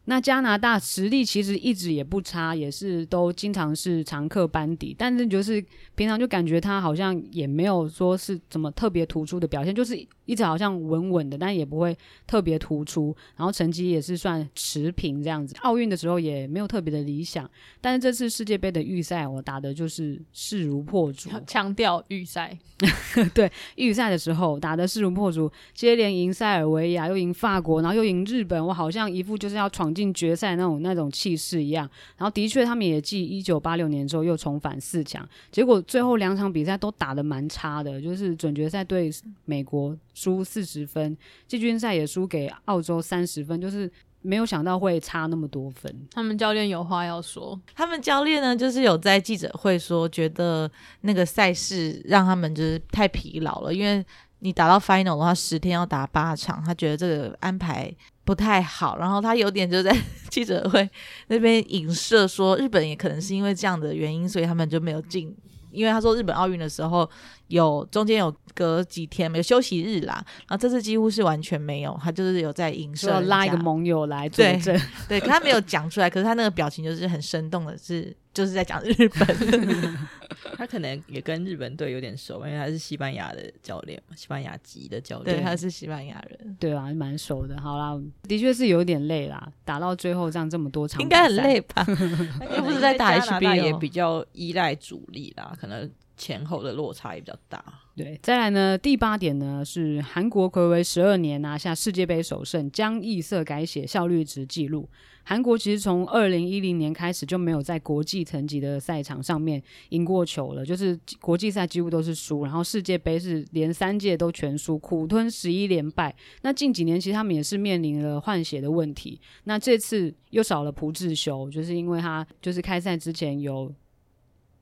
[0.06, 5.64] 那加拿大实力其实一直也不差，也是都经常是常客班底，但是就是
[5.96, 15.56] 平常就感觉他好像也没有说是怎么特别突出的表现，就是一直好像稳稳的，但也不会特别突出，然后成绩也是算持平这样子。
[15.62, 22.58] 奥运的时候也没有特别的理想，但是这次世界杯的预赛我打的就是势如破竹， 强调预赛，
[23.34, 29.93] 对，预赛的时候打的势如破竹，接连赢塞尔维亚，又赢法国，然后又赢日本，我好像一副就是要闯。
[29.94, 39.12] 进决赛那种那种气势一样，然后的确他们也继一九八六年之后又重返四强，结果最后两场比赛都打得蛮差的，就是准决赛对
[39.46, 41.16] 美国输四十分，
[41.48, 45.94] 季军赛也输给澳洲三十分，就是没有想到会差那么多分。
[46.12, 50.70] 他们教练有话要说，他们教练呢就是有在记者会说，觉得
[51.02, 54.06] 那个赛事让他们就是太疲劳了，因为
[54.44, 57.92] 你打到 final 的话，十天要打八场，他觉得这个安排。
[58.26, 59.94] 不太好，然后他有点就在
[60.32, 60.90] 记者会
[61.28, 65.36] 那边影射说，日本也可能是因为这样的原因，所以他们就没有进。
[65.72, 67.10] 因为他说日本奥运的时候
[67.48, 74.80] 有中间有隔几天没有休息日啦，然后这次几乎是完全没有，他就是有在影射，拉一个盟友来作证，对，
[75.10, 78.16] 对，可他没有讲出来，可是他那个表情就是很生动的是。
[78.34, 79.98] 就是在讲日本，
[80.58, 87.60] 他可能也跟日本队有点熟，因为他是西班牙的教练，西班牙籍的教练，对，他是西班牙人，对啊，蛮熟的。
[87.62, 91.86] 好啦，的确是有点累啦，打到最后这样这么多场，应该很累吧？
[92.58, 97.64] 又不是在打 HBL，也比较依赖主力啦，可能前后的落差也比较大。
[97.96, 104.90] 对，再来呢，第八点呢是韩国睽违十二年拿下世界杯首胜，将异色改写效率值纪录。
[105.24, 116.16] 韩国其实从二零一零年开始就没有在国际层级的赛场上面赢过球了，就是国际赛几乎都是输，然后世界杯是连三届都全输，苦吞十一连败。
[116.42, 123.74] 那近几年其实他们也是面临了换血的问题，那这次又少了朴智秀，就是因为他就是开赛之前有。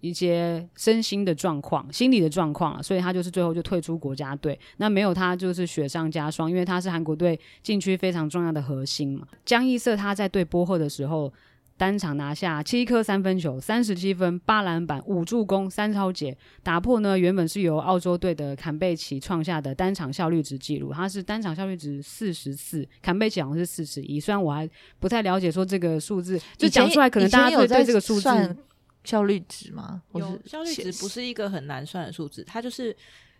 [0.01, 4.59] 一些身心的状况、心理的状况啊，所以他就是最后就退出国家队。
[4.77, 9.27] 那没有他就是雪上加霜，因为他是韩国队禁区非常重要的核心嘛。
[9.45, 11.31] 江一瑟他在对波赫的时候，
[11.77, 20.91] 单场拿下七颗三分球、三十七分、八篮板、五助攻、三抄截，打破呢原本是由澳洲队的坎贝奇创下的单场效率值记录。
[20.93, 24.19] 他是单场效率值四十四，坎贝奇好像是四十一。
[24.19, 28.57] 虽然我还不太了解说这个数字，就讲出来可能大家对对这个数字。
[29.03, 30.03] 效率值吗？
[30.13, 32.95] 有效率值不是一个很难算的数字，它就是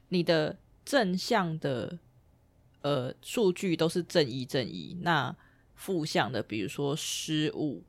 [0.10, 1.98] 你的正向的
[2.82, 5.36] 呃数据都是正一正一，那
[5.76, 7.84] 负向的比如说失误，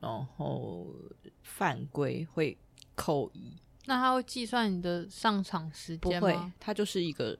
[0.00, 0.94] 然后
[1.42, 2.56] 犯规会
[2.94, 3.52] 扣一。
[3.86, 6.20] 那它会计算你的上场时间吗？
[6.20, 7.38] 不会，它就是一个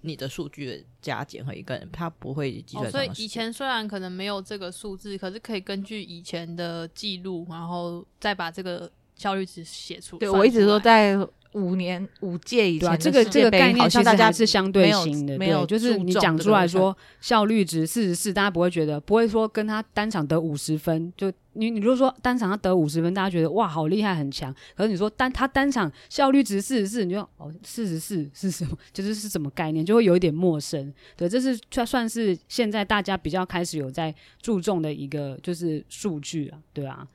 [0.00, 2.90] 你的数据的加减和一个人，它不会计算、哦。
[2.90, 10.16] 所以以前虽然可能没有这个数字，可是可以根据以前的记录，然后再把这个效率值写出。
[10.16, 11.18] 对，我一直都在。
[11.52, 28.76] 五年五届以前，这个这个概念其实大家是相对性的，没有就是你讲出来说效率值四十四，大家不会觉得不会说跟他单场得五十分，就你你如果说单场他得五十分，大家觉得哇好厉害很强，可是你说单他单场效率值四十四，你就哦四十四是什么？
[28.92, 29.84] 就是是什么概念？
[29.84, 30.92] 就会有一点陌生。
[31.16, 37.08] 对，这是算算是现在大家比较开始有在注重的一个就是数据啊，对啊。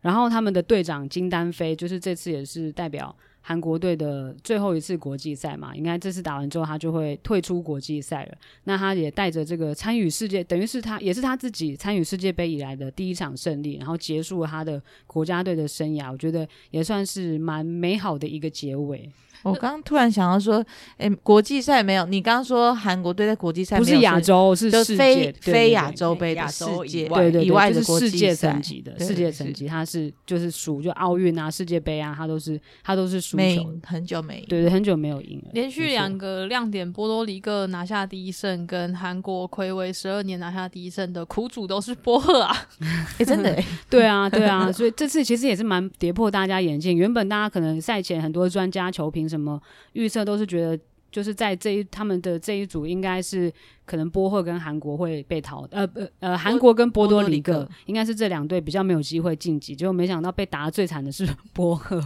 [0.00, 3.14] 然后他们的队长金丹飞，就是这次也是代表。
[3.42, 8.36] 韩国队的最后一次国际赛嘛，应该这次打完之后，他就会退出国际赛了。
[8.64, 16.12] 那他也带着这个参与世界，等于是他也是他自己参与世界杯以来的第一场胜利，然后结束了他的国家队的生涯。
[16.12, 19.10] 我觉得也算是蛮美好的一个结尾。
[19.42, 20.58] 我刚刚突然想到说，
[20.98, 22.04] 哎、欸，国际赛没有？
[22.04, 35.50] 你刚刚说韩国队在国际赛不是亚洲，是世界非非亚洲杯的世界对对以外的世界层级的世界层级，它是就是属就奥运啊、世界杯啊，它都是它都是输球，很久没赢，对对，很久没有赢了。
[35.52, 42.54] 连续两个亮点，波多黎各拿下第一胜，跟韩国魁违十二年拿下第一胜的苦主都是波赫啊！
[42.80, 46.96] 哎、欸，真的、欸，对啊，对啊，所以这次其实也是蛮跌破大家眼镜。
[46.96, 49.20] 原本大家可能赛前很多专家球评。
[49.30, 49.60] 什么
[49.92, 53.52] 预测都是觉得，就是在这一他们的这一组，应该是
[53.84, 62.02] 可能波赫跟韩国会被淘，呃呃呃，韩国跟波多黎各应该是这两队比较没有机会晋级，结果没想到被打的最惨的是 波赫。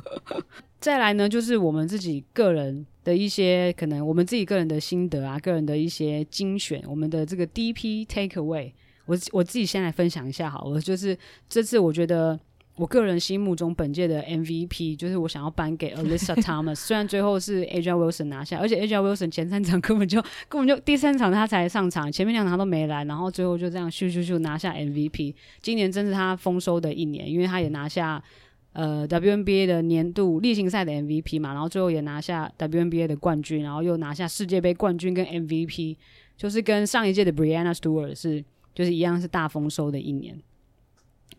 [0.85, 8.71] 再来呢，就是我们自己个人的一些可能，我们自己个人的心得啊，个人的一些精选，我们的这个 DP Takeaway，
[9.07, 11.17] 我我自己先来分享一下好了，就是
[11.49, 12.39] 这次我觉得。
[12.77, 20.21] 我个人心目中本届的 MVP 就是我想要颁给 Alyssa Thomas， 虽然最后是 A'ja Wilson 拿下，而且 A'ja Wilson 前三场根本就
[20.51, 25.37] 根本就第三场他才上场，前面两场都没来，然后最后就这样咻咻咻拿下 MVP。
[25.63, 28.21] 今年真是他丰收的一年，因为他也拿下
[28.75, 35.97] 呃 WNBA 的年度例行赛的 MVP 嘛，然后最后也拿下 WNBA 的冠军，然后又拿下世界杯冠军跟 MVP，
[36.37, 40.39] 就是跟上一届的 Breanna Stewart 是就是一样是大丰收的一年。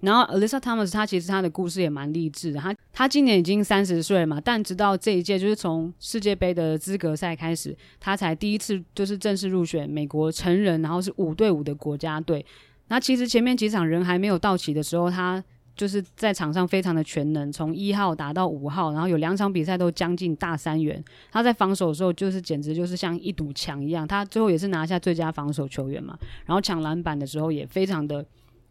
[0.02, 12.45] 然后 Alyssa Thomas 她其实她的故事也蛮励志的，她她今年已经三十岁嘛，但直到这一届就是从世界杯的资格赛开始，她才第一次就是正式入选美国成人，然后是五对五的国家队。
[12.89, 15.43] 那其实前面几场人还没有到齐的时候，她
[15.75, 21.03] 就是在场上非常的全能，从一号打到五号，然后有两场比赛都将近大三元。
[21.31, 26.17] 他在防守的时候就是简直就是像一堵墙一样，他最后也是拿下最佳防守球员嘛。
[26.45, 28.25] 然后抢篮板的时候也非常的。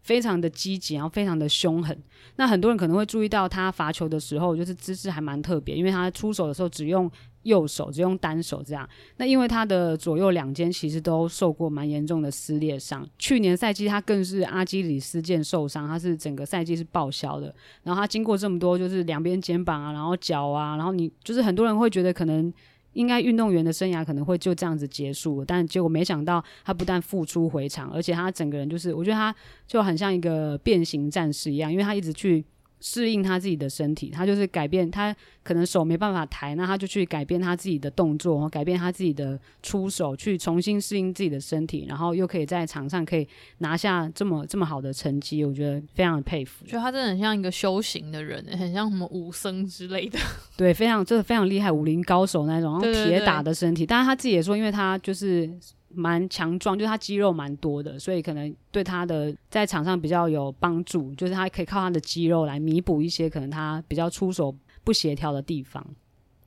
[0.05, 1.97] 非常的积极，然后非常的凶狠。
[2.35, 7.09] 那很多人可能会注意到他罚球的时候，就是姿势还蛮特别，因为他出手的时候只用
[7.45, 8.87] 右手，只用单手这样。
[9.17, 17.55] 那因为他的左右两肩其实都受过蛮严重的撕裂伤，去年赛季他更是阿基里斯腱受伤，他是整个赛季是报销的。
[17.83, 22.53] 然后他经过这么多，就是两边肩膀啊，然后脚啊，然后你就是很多人会觉得可能。
[22.95, 29.35] 应该运动员的生涯可能会就这样子结束，但结果没想到他不但复出回场，而且他整个人就是，我觉得他
[29.67, 32.45] 就很像一个变形战士一样，因为他一直去。
[32.87, 46.63] 适应他自己的身体，他就是改变他可能手没办法抬，那他就去改变他自己的动作，改变他自己的出手，去重新适应自己的身体，然后又可以在场上可以拿下这么这么好的成绩，我觉得非常的佩服。
[46.67, 50.19] 觉得他真的很像一个修行的人，很像什么武僧之类的。
[50.55, 53.83] 对，非常真的非常厉害，武林高手那种，然后铁打的身体。
[53.83, 55.51] 但是他自己也说，因为他就是。
[55.95, 65.85] 蛮强壮，就是他肌肉蛮多的，所以可能对他的在场上比较有帮助，就是他可以靠他的肌肉来弥补一些可能他比较出手不协调的地方。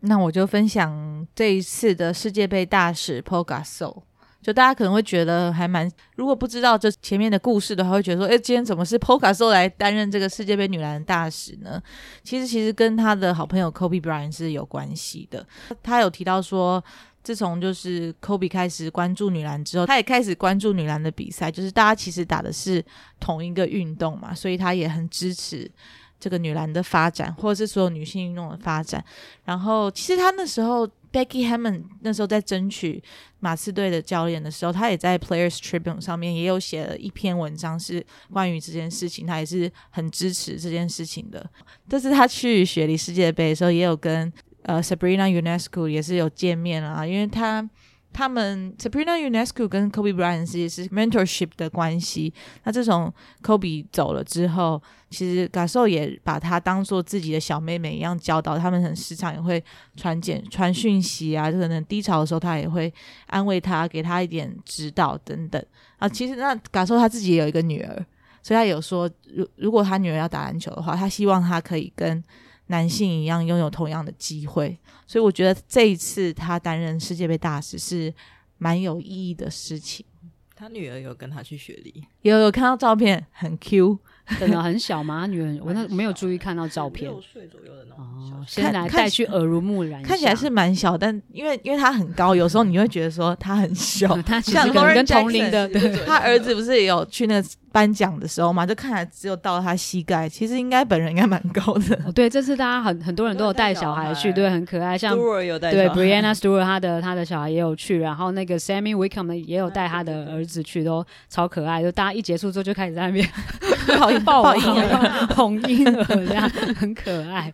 [0.01, 4.03] 那我就分享这一次的世界杯大使 p o g a s o
[4.41, 11.83] 就大家可能会觉得还蛮，如果不知道这前面的故事的话，会觉得说，哎，今天怎么是 p o g a s o 来担任这个世界杯女篮大使呢？
[12.23, 15.45] 其实，其实跟他的好朋友 Kobe Bryant 是有关系的。
[15.83, 16.83] 他有提到说。
[17.23, 21.51] 自从就是 Kobe 开始关注女篮之后，他也开始关注女篮的比赛。
[21.51, 22.83] 就是大家其实打的是
[23.21, 25.71] 同一个运动嘛，所以他也很支持
[26.19, 29.05] 这个女篮的发展，或者是所有女性运动的发展。
[29.45, 33.03] 然后，其实他那时候 Becky Hammon 那时候在争取
[33.41, 41.45] 马刺队的教练的时候，他也在 Players Tribune 上面也有写了一篇文章，是关于这件事情，他也是很支持这件事情的。
[41.89, 44.33] 这次他去雪梨世界杯的时候，也有跟。
[44.69, 47.67] 呃，Sabrina UNESCO 也是有见面啊，因为他
[48.13, 52.35] 他们 Sabrina UNESCO 跟 Kobe Bryant 是是 mentorship 的关系。
[52.65, 53.11] 那自从
[53.43, 58.59] Kobe 走了之后，其实 g a s o 也把他当做自己的小妹妹一样教导。
[58.59, 59.63] 他们很时常也会
[59.97, 62.93] 传简传讯息啊，就可能低潮的时候，他也会
[63.29, 65.65] 安慰他，给他一点指导等等
[65.97, 66.07] 啊。
[66.07, 67.95] 其实那 g a s o 他自己也有一个女儿，
[68.43, 72.23] 所以他有说，如如果他女儿要打篮球的话，他希望他可以跟
[72.69, 78.13] 男性一样拥有同样的机会，所以我觉得这一次他担任世界杯大使是
[78.57, 80.07] 蛮有意义的事情。
[80.55, 83.99] 他女儿有跟他去雪梨，有有看到照片，很 Q。
[84.39, 85.25] 真的很小吗？
[85.31, 88.05] 女儿，我那没有注意看到照片，六岁左右的那种。
[88.05, 94.15] 哦，现在带去耳濡目染，看起来是蛮小，但因为因为他很高，有时候你会觉得说他很小。
[94.21, 97.49] 他其实可能跟同龄的，对，他儿子不是也有去那个
[97.79, 101.95] 颁奖的时候嘛，就看起来只有到他膝盖，其实应该本人应该蛮高的。
[102.05, 113.25] 哦，对，这次大家很很多人都有带小孩去，对，很可爱，像对 Brianna Stewart 他的他的小孩也有去，然后那个 Sammy Whitcomb 呢也有带他的儿子去，都超可爱，就大家一结束之后就开始在那边。
[114.25, 117.53] 抱抱婴儿，哄婴儿这样很可爱。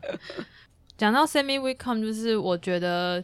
[0.97, 3.23] 讲到 Sammy Whitcomb，就是我觉得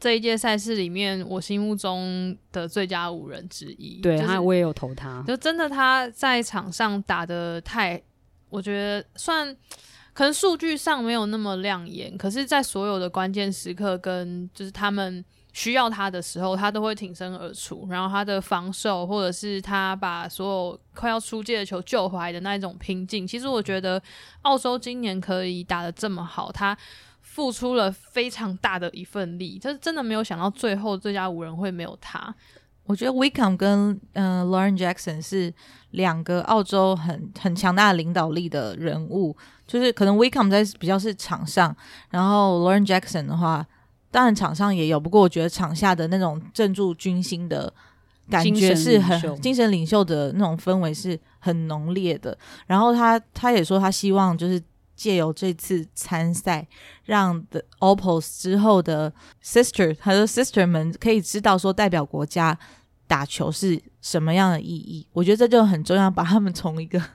[0.00, 4.00] 这一届赛事里面，我心目中的最佳五人之一。
[4.00, 5.22] 对，就是、他我也有投他。
[5.26, 8.00] 就真的他在场上打的太，
[8.48, 9.56] 我觉得算
[10.12, 15.24] 可能数据上没有那么亮眼，可是，在所有的关键时刻跟就是他们。
[15.54, 17.84] 需要他的时候，他都会挺身而出。
[17.90, 24.00] 然后他的防守，或者是他把所有快要出界的球救回来的那一种拼劲，其实我觉得
[24.42, 26.76] 澳洲今年可以打得这么好，他
[27.38, 29.60] 付出了非常大的一份力。
[29.60, 32.34] 就是真的没有想到最后最佳五人会没有他。
[32.82, 35.54] 我觉得 Whitcomb 跟嗯、呃、Lauren Jackson 是
[35.92, 39.36] 两个澳洲很很强大的领导力的人物。
[39.68, 41.76] 就是可能 Whitcomb 在比较是场上，
[42.10, 43.64] 然后 Lauren Jackson 的话。
[44.10, 47.70] 当然场上也有，不过我觉得场下的那种镇住军心的
[48.30, 52.36] 感觉是很精神领袖的那种氛围是很浓烈的。
[52.66, 54.58] 然后他他也说，他希望就是
[54.98, 56.66] 借由这次参赛，
[57.04, 62.58] 让 The Opals 之后的 Sister，他的 Sister 们可以知道说代表国家
[63.06, 65.06] 打球是什么样的意义。
[65.12, 67.00] 我觉得这就很重要，把他们从一个。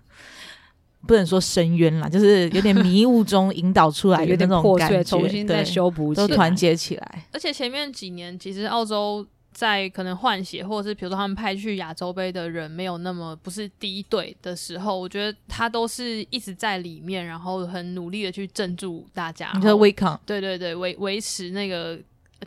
[1.05, 7.27] 不能说深渊啦，就是有点迷雾中引导出来的 那种感觉，有点破碎，重新再修补，都团结起来。
[7.33, 19.51] 而且前面几年，其实澳洲在可能换血，或者是比如说他们派去亚洲杯的人没有那么不是第一队的时候，我觉得他都是一直在里面，然后很努力的去镇住大家。
[19.55, 21.99] 你说 Whitcomb，对对对，维维持那个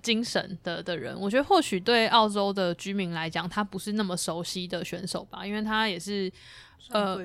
[0.02, 6.30] 精神的的人，我觉得或许对澳洲的居民来讲，他不是那么熟悉的选手吧，因为他也是
[6.90, 7.18] 呃。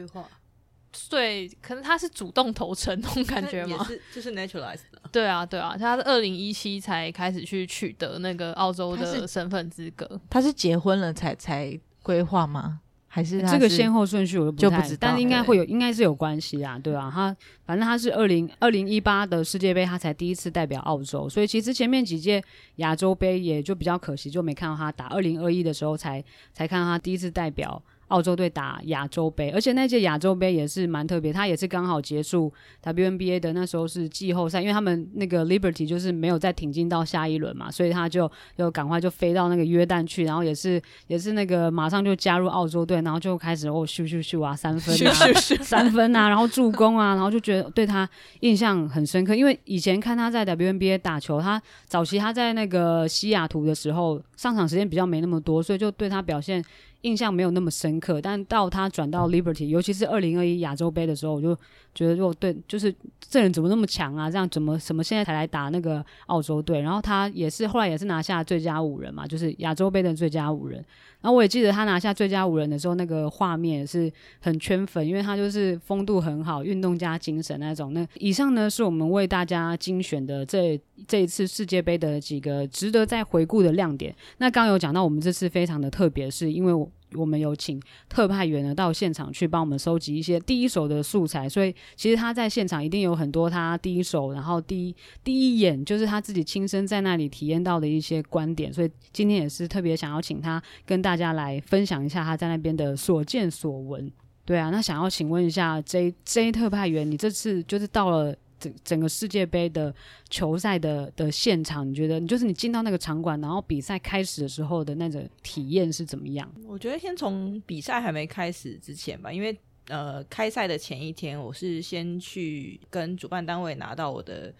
[1.09, 3.83] 对，可能他是主动投诚那种感觉吗？
[3.85, 5.01] 是，就是 naturalized 的。
[5.11, 10.19] 对啊，对啊，他是二零一七才开始去取得那个澳洲的身份资格。
[10.29, 12.81] 他是结婚了才才规划吗？
[13.07, 17.35] 还是，是这个先后顺序我就不太知道，但是应该会有，应该是有关系啊，对啊，他
[17.65, 22.41] 反正他是二零二零一八的世界杯，他才第一次代表澳洲，所以其实前面几届
[22.77, 25.07] 亚洲杯也就比较可惜，就没看到他打。
[25.07, 26.23] 二零二一的时候才
[26.53, 27.81] 才看到他第一次代表。
[28.12, 32.51] 澳洲队打亚洲杯，而且那届亚洲杯也是蛮特别，他也是刚好结束
[32.84, 45.14] WNBA 的那时候是季后赛，因为他们那个 Liberty 就是没有再挺进到下一轮嘛，所以他就就赶快就飞到那个约旦去，然后也是也是那个马上就加入澳洲队，然后就开始哦咻咻咻啊三分啊
[45.64, 48.07] 三分啊，然后助攻啊，然后就觉得对他
[48.41, 56.62] 印象很深刻，因为以前看他在 WNBA 打球，他早期他在那个西雅图的时候上场时间比较没那么多，所以就对他表现。
[57.01, 61.55] 印象没有那么深刻，但到他转到 Liberty，尤其是二零二一亚洲杯的时候，我就
[61.93, 64.29] 觉得，就对，就是这人怎么那么强啊？
[64.29, 66.79] 这样怎么什么现在才来打那个澳洲队？
[66.81, 70.83] 然后他也是后来也是拿下最佳五人嘛，就是亚洲杯的最佳五人。
[71.22, 77.93] 然后我也记得他拿下最佳五人的时候，那个画面也是很圈粉，因为他就是风度很好，运动加精神那种。
[77.93, 84.15] 那以上呢是我们为大家精选的这这一次世界杯的几个值得再回顾的亮点。
[84.39, 86.89] 那刚有讲到，我们这次非常的特别，是因为我。
[87.16, 104.12] 我们有请特派员呢到现场去帮我们收集一些第一手的素材，所以其实他在现场一定有很多他第一手，然后第一第一眼就是他自己亲身在那里体验到的一些观点，所以今天也是特别想要请他跟大家来分享一下他在那边的所见所闻。
[104.45, 108.36] 对啊，那想要请问一下 J J 特派员，你这次就是到了。
[108.62, 109.93] 整整个世界杯的
[110.30, 116.49] 球赛的的现场，你觉得你就是你进到那个场馆，然后比赛开始的时候的那种体验是怎么样？
[116.68, 119.57] 我觉得先从比赛还没开始之前吧，因为
[119.88, 124.53] 呃开赛的前一天，我是先去跟主办单位拿到我的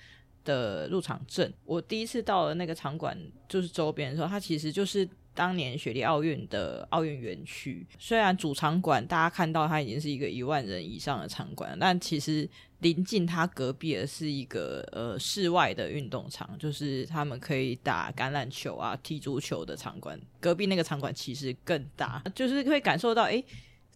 [0.43, 1.54] 的入场证。
[1.64, 3.16] 我第一次到了那个场馆，
[3.47, 7.86] 就是周边的时候，它其实就是当年雪梨奥运的奥运园区。
[7.99, 12.49] 虽然主场馆大家看到它已经是一个一万人以上的场馆，但其实
[12.82, 20.19] 临近他隔壁的是一个呃室外的运动场，就是他们可以打橄榄球啊、踢足球的场馆。
[20.39, 23.32] 隔壁那个场馆其实更大，就是会感受到哎。
[23.32, 23.45] 诶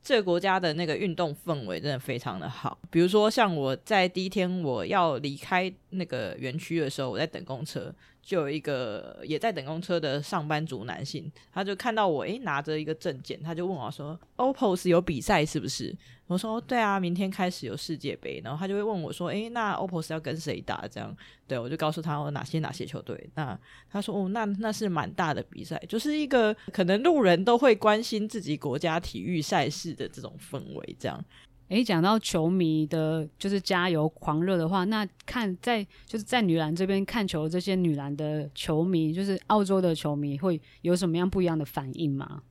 [0.05, 7.91] 这个国家的那个运动氛围真的非常的好，比如说像我在第一天我要离开那个园区的时候，我在等公车。
[8.25, 15.95] 就有一个也在等公车的上班族男性，他就看到我诶拿着一个证件，他就问我说：“OPUS 有比赛是不是？”
[16.25, 21.15] 我说：“对啊，明天开始有世界杯。”然后他就会问我说：“诶，那 OPPOS 要跟谁打？”这样，
[21.47, 23.29] 对，我就告诉他我哪些哪些球队。
[23.35, 23.55] 那
[23.91, 31.23] 他说：“哦，那那是蛮大的比赛，就是一个可能路人都会关心自己国家体育赛事的这种氛围，这样。”
[31.69, 42.43] 诶，讲到球迷的，就是加油狂热的话，那看在就是在女篮这边看球这些女篮的球迷，就是澳洲的球迷，会有什么样不一样的反应吗？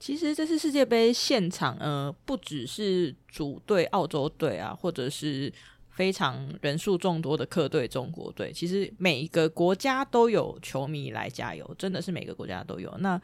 [0.00, 5.52] 其实这次世界杯现场，呃，不只是主队澳洲队啊，或者是
[5.90, 12.90] 非常人数众多的客队中国队，其实每一个国家都有球迷来加油，真的是每个国家都有。
[13.00, 13.20] 那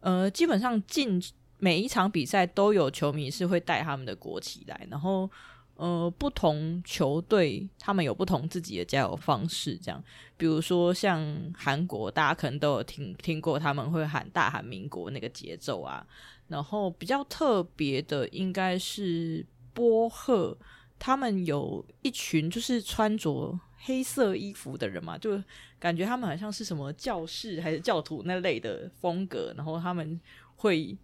[0.00, 1.22] 呃，基本上进。
[1.60, 5.30] 每一场比赛都有球迷是会带他们的国旗来，然后
[5.76, 10.02] 呃，不同球队他们有不同自己的加油方式，这样，
[10.36, 11.22] 比如说像
[11.56, 16.06] 韩国，大家可能都有听听过，他们会喊大韩民国那个节奏啊，
[16.48, 20.56] 然后比较特别的应该是波赫，
[20.98, 25.42] 他们有一群就是穿着黑色衣服的人嘛，就
[25.78, 30.20] 感觉他们好像是什么教士还是教徒那类的风格，然后他们
[30.56, 30.96] 会。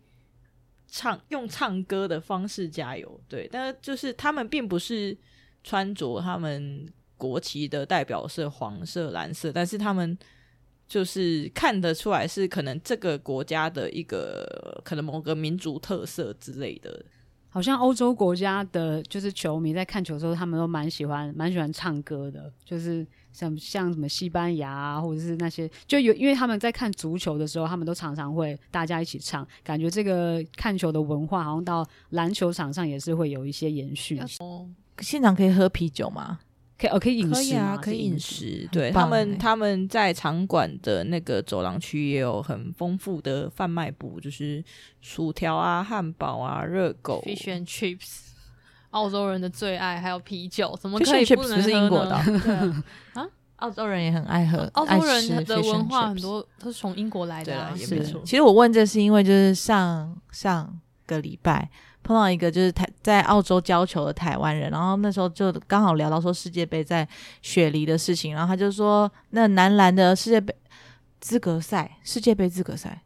[0.89, 5.17] 唱用唱歌的方式加油，对，但是就是他们并不是
[5.63, 10.17] 穿着他们国旗的代表色黄色、蓝色，但是他们
[10.87, 17.05] 就是看得出来是可能这个国家的一个可能某个民族特色之类的。
[17.57, 23.07] 好像欧洲国家的就是球迷在看球的时候，他们都蛮喜欢蛮喜欢唱歌的，就是。
[23.33, 34.19] 像像什么西班牙啊，或者是那些，就有因为他们在看足球的时候，他们都常常会大家一起唱，感觉这个看球的文化好像到篮球场上也是会有一些延续。
[34.39, 34.67] 哦，
[35.01, 36.39] 现场可以喝啤酒吗？
[36.79, 38.69] 可以哦，可以饮食啊，可以饮食。
[38.71, 44.63] 对他们，他们在场馆的那个走廊区也有很丰富的贩卖部，就是
[45.01, 48.21] 薯条啊、汉堡啊、热狗、Fish and Chips。
[48.91, 51.63] 澳洲人的最爱还有啤酒，怎么可以不能喝呢？
[51.63, 52.15] 是英国的
[53.13, 54.65] 啊，澳洲人也很爱喝。
[54.73, 58.03] 澳洲人的文化很多都是从英国来的啊，是。
[58.25, 61.69] 其实我问这是因为就是上上个礼拜
[62.07, 67.07] 碰到一个就是台在澳洲教球的台湾人，然后那时候就刚好聊到说世界杯在
[67.43, 70.55] 雪梨的事情，然后他就说那男篮的世界杯
[71.19, 73.03] 资格赛，世界杯资格赛。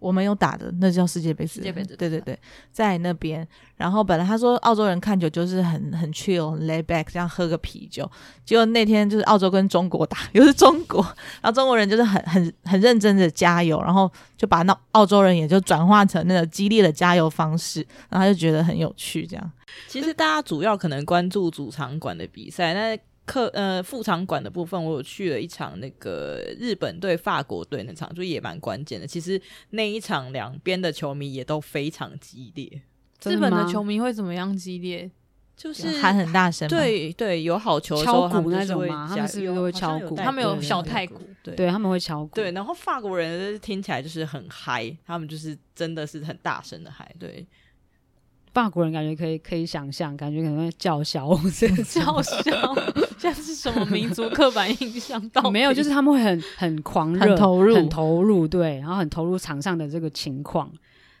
[0.00, 1.46] 我们有打的，那叫世界杯。
[1.46, 2.36] 世界杯，对对对，
[2.72, 3.46] 在那边。
[3.76, 8.10] 然后本来他说澳洲人看球就是很很 chill、很 lay back，这样喝个啤酒。
[8.44, 11.00] 结果那天就是澳洲跟中国打，又是中国，
[11.40, 19.26] 然后中国人就是很很很认真的加油，然后就把那澳洲人也就转化成那个激烈的加油方式，然后他就觉得很有趣。
[19.26, 19.52] 这样，
[19.86, 22.98] 其实大家主要可能关注主场馆的比赛，那。
[23.30, 29.06] 客呃副场馆的部分，我有去了一场那个日本对法国队那场，就也蛮关键的。
[29.06, 32.82] 其实那一场两边的球迷也都非常激烈。
[33.24, 35.08] 日本的球迷会怎么样激烈？
[35.56, 39.06] 就是喊很大声，对对，有好球的时候敲鼓那种吗？
[39.08, 40.16] 他们是不是会敲鼓？
[40.16, 42.34] 他们有小太鼓，对，对他们会敲鼓。
[42.34, 47.46] 对，然后法国人听起来就是很嗨，他们就是真的是很大声的嗨，对。
[48.64, 51.28] 法国人感觉可以可以想象，感觉可能会叫嚣，
[51.88, 52.74] 叫嚣，
[53.18, 55.28] 像是什么民族刻板印象？
[55.30, 60.72] 到没有，就是他们会很很狂热、很投入、很投入，对，然后很投入场上的这个情况。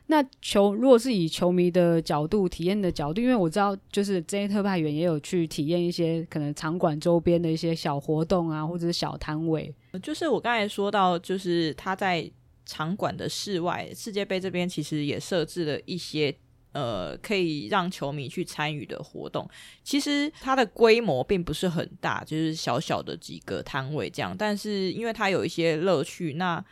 [0.06, 9.72] 那球如果是以球迷的角度、体验的角度，因为我知道，就是这些特派员也有去体验一些可能场馆周边的一些小活动啊，或者是小摊位。
[10.02, 12.28] 就是我刚才说到，就是他在
[12.66, 16.34] 场馆的室外，世界杯这边其实也设置了一些。
[16.72, 19.48] 呃，可以让球迷去参与的活动，
[19.82, 24.36] 其实它的规模并不是很大，就是小小的几个摊位这样。
[24.36, 26.64] 但是因为它有一些乐趣，那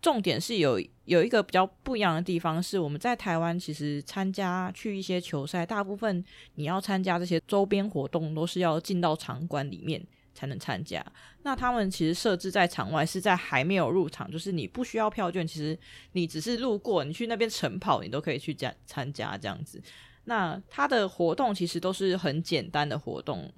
[0.00, 10.02] 重点是有有一个比较不一样的地方，是我们在台湾其实参加去一些球赛，大部分你要参加这些周边活动，都是要进到场馆里面。
[10.34, 11.04] 才能参加。
[11.42, 15.78] 那他们其实设置在场外，是在还没有入场，就是你不需要票券，其实
[16.12, 19.82] 你只是路过，你去那边晨跑，你都可以去加参加这样子。
[20.24, 23.52] 那他的活动其实都是很简单的活动，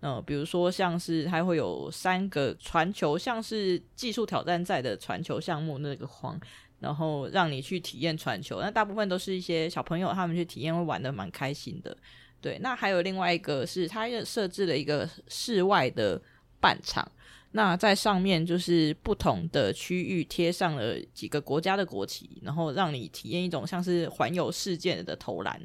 [0.00, 6.38] 呃，比如说像是它会有三个传球，像是技术挑战赛的传球项目那个框，
[6.78, 8.60] 然后让你去体验传球。
[8.60, 11.96] 那大部分都是一些小朋友他们去体验，会玩得蛮开心的。
[12.40, 16.20] 对，那还有另外一个是，它也设置了一个室外的
[16.60, 17.06] 半场，
[17.52, 25.60] 那在上面就是不同的区域贴上了几个国家的国旗，然后让你体验一种像是环游世界的投篮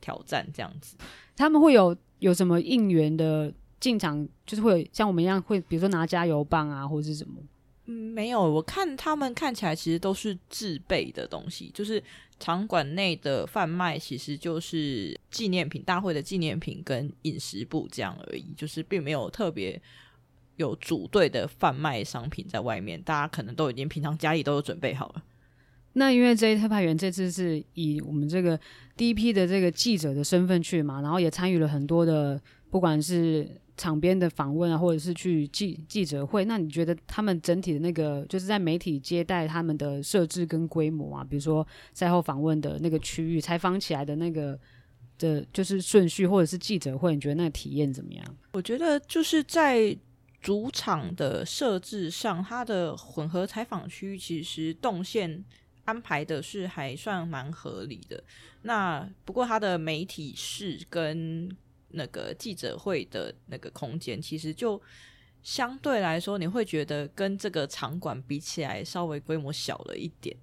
[0.00, 0.96] 挑战这样子。
[1.36, 3.52] 他们会有有什么应援的？
[3.78, 7.34] 进场就是会像我们一样，会比如说拿加油棒啊，或者是什么？
[7.84, 8.40] 嗯，没有。
[8.42, 12.02] 我看他们看起来其实都是自备的东西，就是
[12.38, 19.80] 场馆内的贩卖其实就是纪念品，大会的纪念品跟饮食部这样而已，就是并没有特别
[20.56, 25.22] 有组队的贩卖商品在外面，大家可能都已经平常家里都有准备好了。
[25.94, 28.60] 那因为这一特派员这次是以我们这个
[28.98, 32.38] 第一批的这个记者的身份去嘛，然后也参与了很多的，
[32.70, 44.58] 不管是场边的访问啊，或者是去记记者会，那你觉得他们整体的那个就是在媒体接待他们的设置跟规模啊，比如说赛后访问的那个区域、采访起来的那个
[45.18, 48.36] 的，就是顺序，或者是记者会，你觉得那个体验怎么样？
[48.52, 49.96] 我觉得就是在
[50.40, 55.44] 主场的设置上，它的混合采访区其实动线
[55.84, 58.22] 安排的是还算蛮合理的。
[58.62, 61.48] 那不过它的媒体室跟
[61.88, 64.80] 那个记者会的那个空间，其实就
[65.42, 70.36] 相对来说，你会觉得跟这个场馆比起来，稍微规模小了一点。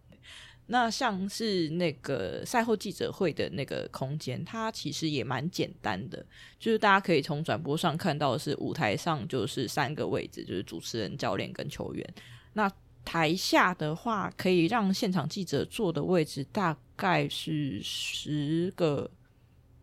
[0.67, 6.25] 那像是那个赛后记者会的那个空间，它其实也蛮简单的，
[6.57, 12.13] 就是大家可以从转播上看到的是舞台上就是三个位置，就是主持人、教练跟球员。
[12.53, 12.71] 那
[13.03, 19.11] 台下的话，可以让现场记者坐的位置大概是十个。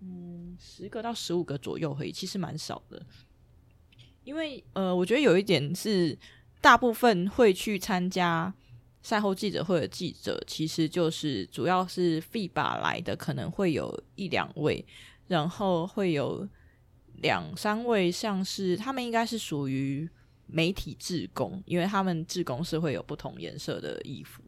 [0.03, 3.05] 嗯，十个到十五个左右而已，其实蛮少的。
[4.25, 6.17] 因为呃，我觉得有一点是，
[6.61, 8.53] 大部分会去参加
[9.03, 14.85] 赛后记者会的记者，其实就是主要是 FIBA 来的，可能会有一两位，
[15.27, 16.49] 然后会有
[17.17, 20.09] 两三位，像是他们应该是属于
[20.47, 24.43] 媒体志工，因为他们志工是会有不同颜色的衣服，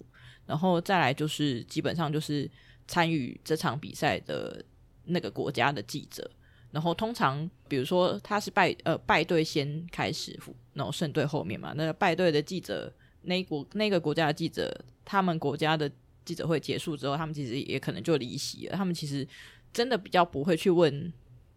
[0.46, 2.50] 然后再来就是基本上就是
[2.86, 4.64] 参与这场比赛的。
[5.04, 6.30] 那个国家的记者，
[6.70, 10.38] 然后通常比如说他是败呃败队先开始，
[10.74, 11.72] 然后胜队后面嘛。
[11.76, 12.92] 那个败队的记者，
[13.22, 14.72] 那国那个国家的记者，
[15.04, 15.90] 他们国家的
[16.24, 18.76] 记者会结束之后，他们其实也可能就离席了。
[18.76, 19.26] 他们其实
[19.72, 21.12] 真的比较不会去问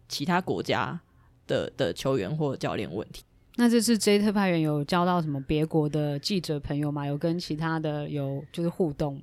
[0.08, 1.00] 其他国家
[1.46, 3.22] 的的球员或教练问题。
[3.58, 7.06] 那这次 J 特派员有交到什么别国的记者朋友吗？
[7.06, 9.22] 有跟其他的有就是互动？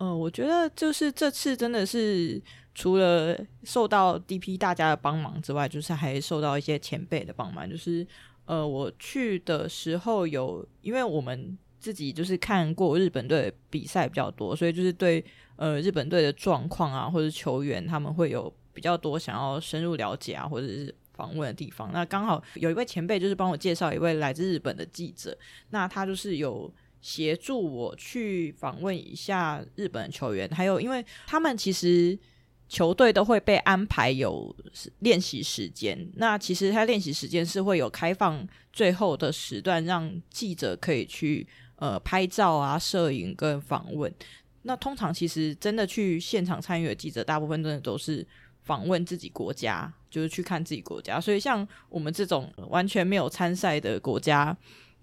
[0.00, 2.42] 呃，我觉得就是这次真的是。
[2.72, 7.68] 除了受到 DP 大家的帮忙之外，就是还受到一些前辈的帮忙。
[7.68, 8.06] 就是
[8.46, 15.22] 呃，我去的时候有，因为我们自己就是看过日本队比赛比较多，所以就是对
[15.56, 21.90] 呃日本队的状况啊，或者球员他们会有比较多想要深入了解啊，或者是访问的地方。
[21.92, 25.36] 那刚好有一位前辈就是帮我介绍一位来自日本的记者，
[25.70, 32.18] 那他就是有协助我去访问一下日本球员，还有因为他们其实。
[32.72, 34.54] 球队都会被安排有
[35.00, 41.44] 练习时间，那其实他练习时间是会有开放最后的时段，让记者可以去
[41.74, 44.14] 呃拍照啊、摄影跟访问。
[44.62, 48.24] 那通常其实真的去现场参与的记者，大部分真的都是
[48.62, 51.20] 访问自己国家，就是去看自己国家。
[51.20, 54.56] 所以像我们这种完全没有参赛的国家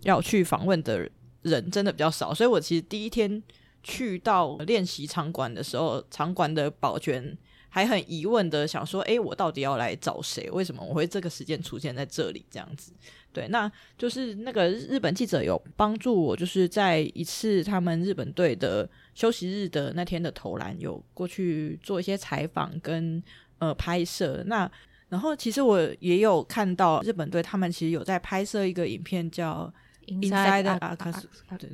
[0.03, 1.11] 要去访问的
[1.41, 2.33] 人，真的比较少。
[2.33, 3.41] 所以我其实第一天
[3.83, 7.37] 去到练习场馆的时候，场馆的保全。
[7.69, 10.49] 还很疑问的想说，诶，我到底要来找谁？
[10.49, 12.43] 为什么我会这个时间出现在这里？
[12.49, 12.91] 这样子，
[13.31, 23.21] 对，那就是那个日本记者有帮助我，就是在一次他们日本队的休息日的那天的投篮，有过去做一些采访跟
[23.59, 24.41] 呃拍摄。
[24.47, 24.71] 那
[25.09, 29.71] 然后其实我也有看到日本队他们其实有在拍摄一个影片，叫
[30.07, 31.25] Inside Akazu，
[31.59, 31.69] 对。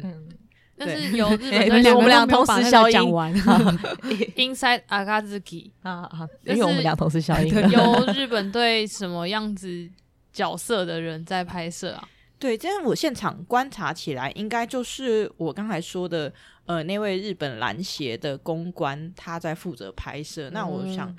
[0.76, 3.00] 但是有日本队， 我们俩同时消音。
[4.36, 7.54] Inside Akazuki 啊啊，因为我们俩同时消音。
[7.70, 9.88] 有日本队什么样子
[10.34, 12.10] 角色的人在拍摄啊？
[12.40, 16.34] 对，这样我现场观察起来，应该就是我刚才说的，
[16.66, 20.50] 呃，那位日本篮协的公关他在负责拍摄。
[20.50, 21.16] 嗯、那我想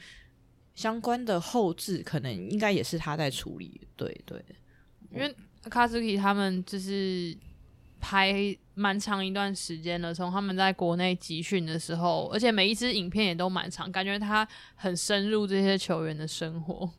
[0.74, 3.80] 相关的后置可能应该也是他在处理。
[3.96, 4.44] 对对，
[5.12, 5.34] 因为
[5.64, 7.36] Akazuki 他们就是。
[8.06, 16.90] 拍蛮长一段时间了，从他们在国内集训的时候，而且每一支影片也都蛮长，感觉他很深入这些球员的生活。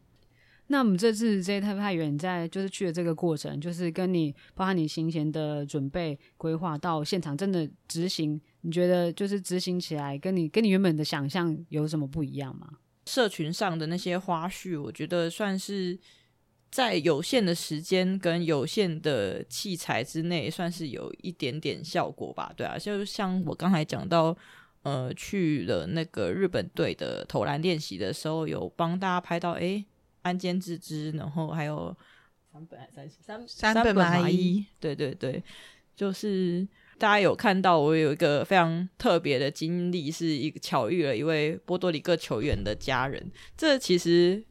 [0.66, 12.68] 那我们这次这些特派员在就是去的这个过程，就是跟你包含你行前的准备规划到现场真的执行，你觉得就是执行起来跟你跟你原本的想象有什么不一样吗？
[13.06, 16.00] 社群上的那些花絮，我觉得算是
[16.76, 22.52] 在有限的时间跟有限的器材之内，算是有一点点效果吧。
[22.58, 24.36] 对啊，就像我刚才讲到。
[24.86, 29.84] 呃，去了那个日本队的投篮练习的时候，有帮大家拍到诶
[30.22, 31.98] 安间志之，然后还有
[32.54, 35.44] 三本还三三三本麻衣，对对对，
[35.96, 36.68] 就是
[37.00, 43.32] 大家有看到我有一个非常特别的经历，是一个巧遇了一位波多黎各球员的家人。
[43.58, 44.46] 这其实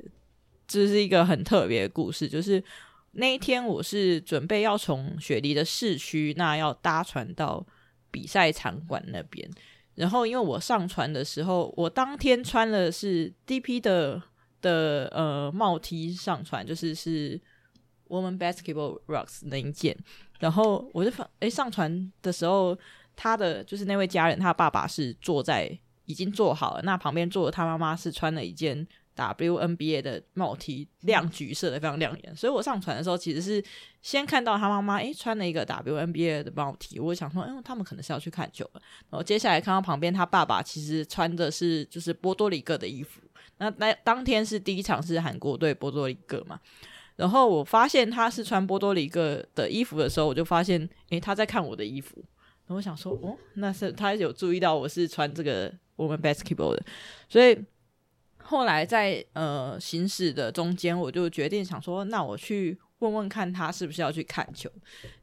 [0.67, 2.62] 这是一个很特别的故事，就是
[3.12, 7.65] 那一天我是准备要从雪梨的市区，那要搭船到
[8.11, 9.49] 比赛场馆那边。
[9.95, 14.21] 然后，因为我上船的时候，我当天穿的是 DP 的
[14.61, 17.41] 的呃帽 T 上船，就是是
[18.09, 19.97] Woman Basketball Rocks 那一件。
[20.41, 22.77] 然后我就放诶上船的时候，
[23.15, 28.85] 他的就是那位家人，他爸爸是坐在已经坐好了，那旁边坐的他妈妈是穿了一件。
[29.17, 33.62] WNBA 的帽 T 亮橘色的，非常亮眼，所以我上船的时候其实是
[34.03, 38.83] 先看到他妈妈诶穿了一个 WNBA 的帽 T，我想说，嗯，他们可能是要去看球了。
[39.11, 43.21] 然后接下来看到旁边他爸爸其实穿的是就是波多黎各的衣服，
[43.59, 46.59] 那那当天是第一场是韩国队波多黎各嘛，
[47.17, 52.17] 然后我发现他是穿波多黎各的衣服的时候，我就发现诶他在看我的衣服，
[52.67, 56.83] 然后我想说，哦，那是他有注意到我是穿这个我们 basketball 的，
[57.29, 57.57] 所以。
[58.47, 64.70] 后来在呃行驶的中间，我就决定想说，那我去问问看他是不是要去看球。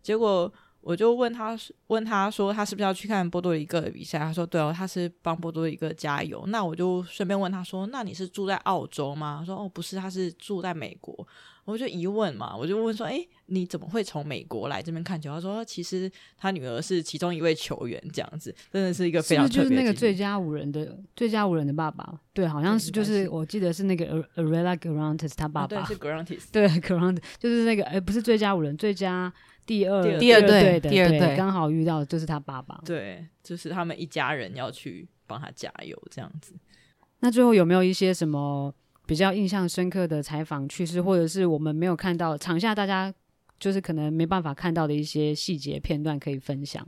[0.02, 0.52] 结果
[0.82, 1.56] 我就问他，
[1.88, 4.18] 问他说他是不是要去看波多黎各的比赛？
[4.18, 6.44] 他说对哦，他是帮波多黎各加油。
[6.48, 9.38] 那我就顺便问他说，那你是住在澳洲吗？
[9.40, 11.28] 他说哦，不是，他是住在美国。
[11.64, 15.32] 我就疑问嘛，我就问说，哎，你怎么会从美国来这边看球？
[15.32, 19.64] 他说，其实他女儿是其中一位球员，这样子，真的是一个非常特别。
[19.64, 29.32] 就是那个最佳五人的最佳五人的爸爸，对，好像是就是我记得是那个 Arella Guirantes 他爸爸，啊、对，是 Guirantes，对 Guirantes 就是那个，哎，不是最佳五人，最佳
[29.66, 36.54] 第二第二，第二队的，第二队刚好遇到就是他爸爸，对，就是他们一家人要去帮他加油这样子。
[37.20, 38.74] 那最后有没有一些什么？
[39.12, 43.14] 比较印象深刻的采访趣事，或者是我们没有看到场下大家
[43.60, 46.88] 就是可能没办法看到的一些细节片段，可以分享。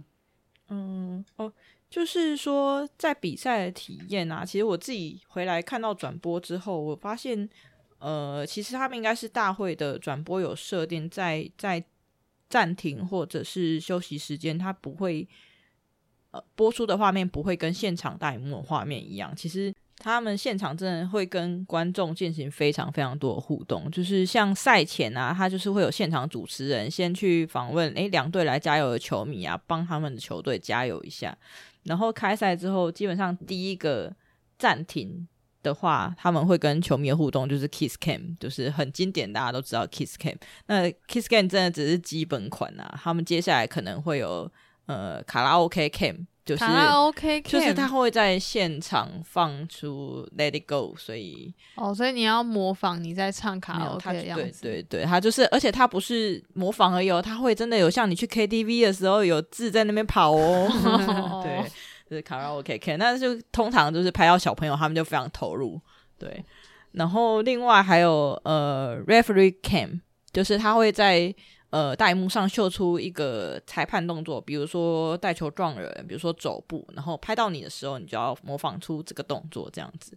[0.70, 1.52] 嗯，哦，
[1.90, 7.50] 就是说在比赛的体验啊，其实我自己回来看到转播之后，我发现，
[8.00, 11.84] 呃，其实他们应该是大会的转播有设定在在
[12.48, 15.28] 暂停或者是休息时间，它不会
[16.32, 19.76] 呃播出的画面不会跟现场大荧幕画面一样，其实。
[20.04, 31.36] 他们现场真的会跟观众进行非常非常多的互动，就是像赛前啊，他就是会有现场主持人先去访问，诶，两队来加油的球迷啊，帮他们的球队加油一下。
[31.84, 34.14] 然后开赛之后，基本上第一个
[34.58, 35.26] 暂停
[35.62, 40.36] 的话，他们会跟球迷的互动就是 Kiss Cam，就是很经典，大家都知道 Kiss Cam。
[40.66, 44.52] 那 Kiss Cam 真的只是基本款啊，他们接下来可能会有
[44.88, 46.26] 呃卡拉 OK Cam。
[46.46, 54.62] 就是卡拉 OK，就是他会在现场放出 Let It Go，所以哦，所以你要模仿你在唱卡拉 OK 的样子。
[54.62, 60.68] 对对对，他就是，而且他不是模仿而已哦，他会真的有像你去 KTV 的时候有字在那边跑哦。
[61.42, 61.64] 对，
[62.10, 65.80] 就是卡拉 OK 那就通常就是拍到小朋友，他们就非常投入。
[66.20, 66.44] 对，
[66.92, 70.02] 然后另外还有呃 Referee Cam，
[70.34, 71.34] 就是他会在。
[71.74, 80.16] 呃，大荧幕上秀出一个裁判动作，比如说带球撞人，比如说走步，然后拍到你的时候，你就要模仿出这个动作这样子。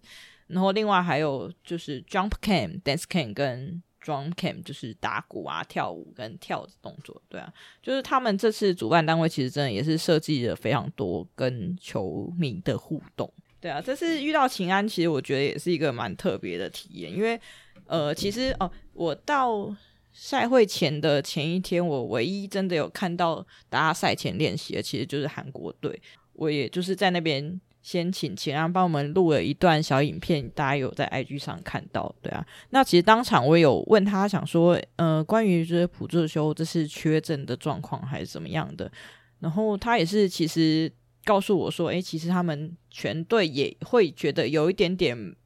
[0.48, 7.22] 然后另外还有就是 jump cam、dance cam 跟 drum cam，就是打鼓啊、跳舞跟跳的动作。
[7.26, 7.50] 对啊，
[7.82, 13.32] 就是他们这次主办单位其实真的也是设计了非常多跟球迷的互动。
[13.59, 17.40] 对啊，这次遇到秦安，其实我觉得也是一个蛮特别的体验，因为
[17.86, 19.74] 呃，其实哦、我到。
[20.18, 26.00] 赛会前的前一天，我唯一真的有看到大家赛前练习的，其实就是韩国队。
[26.32, 32.44] 我也就是在那边先请晴安帮我们录了一段小影片，大家有在 IG 上看到，对啊。
[32.70, 38.90] 那其实当场我有问他，想说，呃，关于就是朴智秀这是缺阵的状况还是怎么样的？
[39.40, 40.90] 然后他也是其实
[41.26, 45.36] 告诉我说，诶，其实他们全队也会觉得有一点点。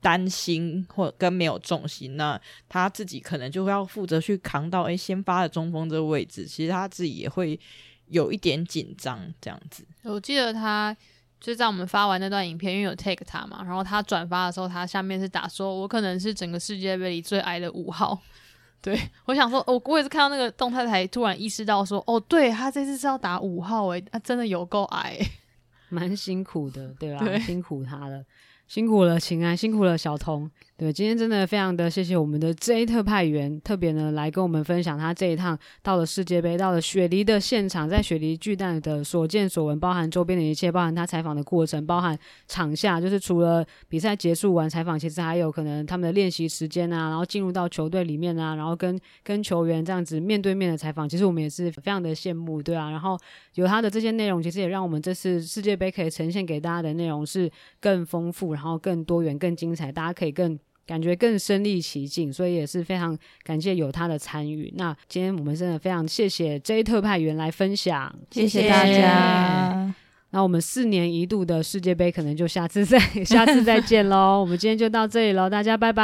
[0.00, 7.58] 担心或跟没有重心，那他自己可能就会要负责去扛到诶先发的中锋这个位置，其实他自己也会
[8.06, 9.84] 有一点紧张这样子。
[10.02, 10.96] 我记得他
[11.38, 18.20] 就在我们发完那段影片，因为有 take 他嘛，然后他转发的时候，他下面是打说：“我可能是整个世界杯里最矮的五号。
[18.82, 25.18] ”对，我想说，我我也是看到那个动态才突然意识到说：“哦，对他这次是要打五号诶，他真的有够矮，
[25.90, 27.22] 蛮辛苦的，对吧？
[27.22, 28.24] 对辛苦他了。”
[28.70, 30.48] 辛苦了，秦安，辛苦了，小童。
[30.80, 42.18] 对，今天真的非常的谢谢我们的 J 特派员，特别呢来跟我们分享他这一趟到了世界杯，到了雪梨的现场，在雪梨巨蛋的所见所闻，包含周边的一切，包含他采访的过程，包含
[42.48, 52.90] 场下，就是除了比赛结束完采访，其实还有可能他们的练习时间啊，然后进入到球队里面啊，然后跟跟球员这样子面对面的采访，其实我们也是非常的羡慕，对啊。
[52.90, 53.18] 然后
[53.56, 60.58] 有他的这些内容，其实也让我们这次世界杯可以呈现给大家的内容是更丰富，然后更多元、更精彩，大家可以更
[60.90, 64.74] 感觉更身临其境，所以也是非常感谢有他的参与。
[64.76, 69.94] 那今天我们真的非常谢谢 J 特派员来分享，谢谢大家。
[70.30, 74.40] 那我们四年一度的世界杯可能就下次再 下次再见喽。
[74.40, 76.02] 我们今天就到这里喽，大家拜拜，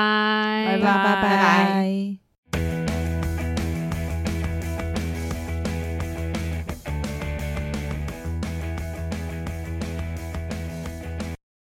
[0.69, 1.23] 拜拜拜
[2.53, 2.86] 拜。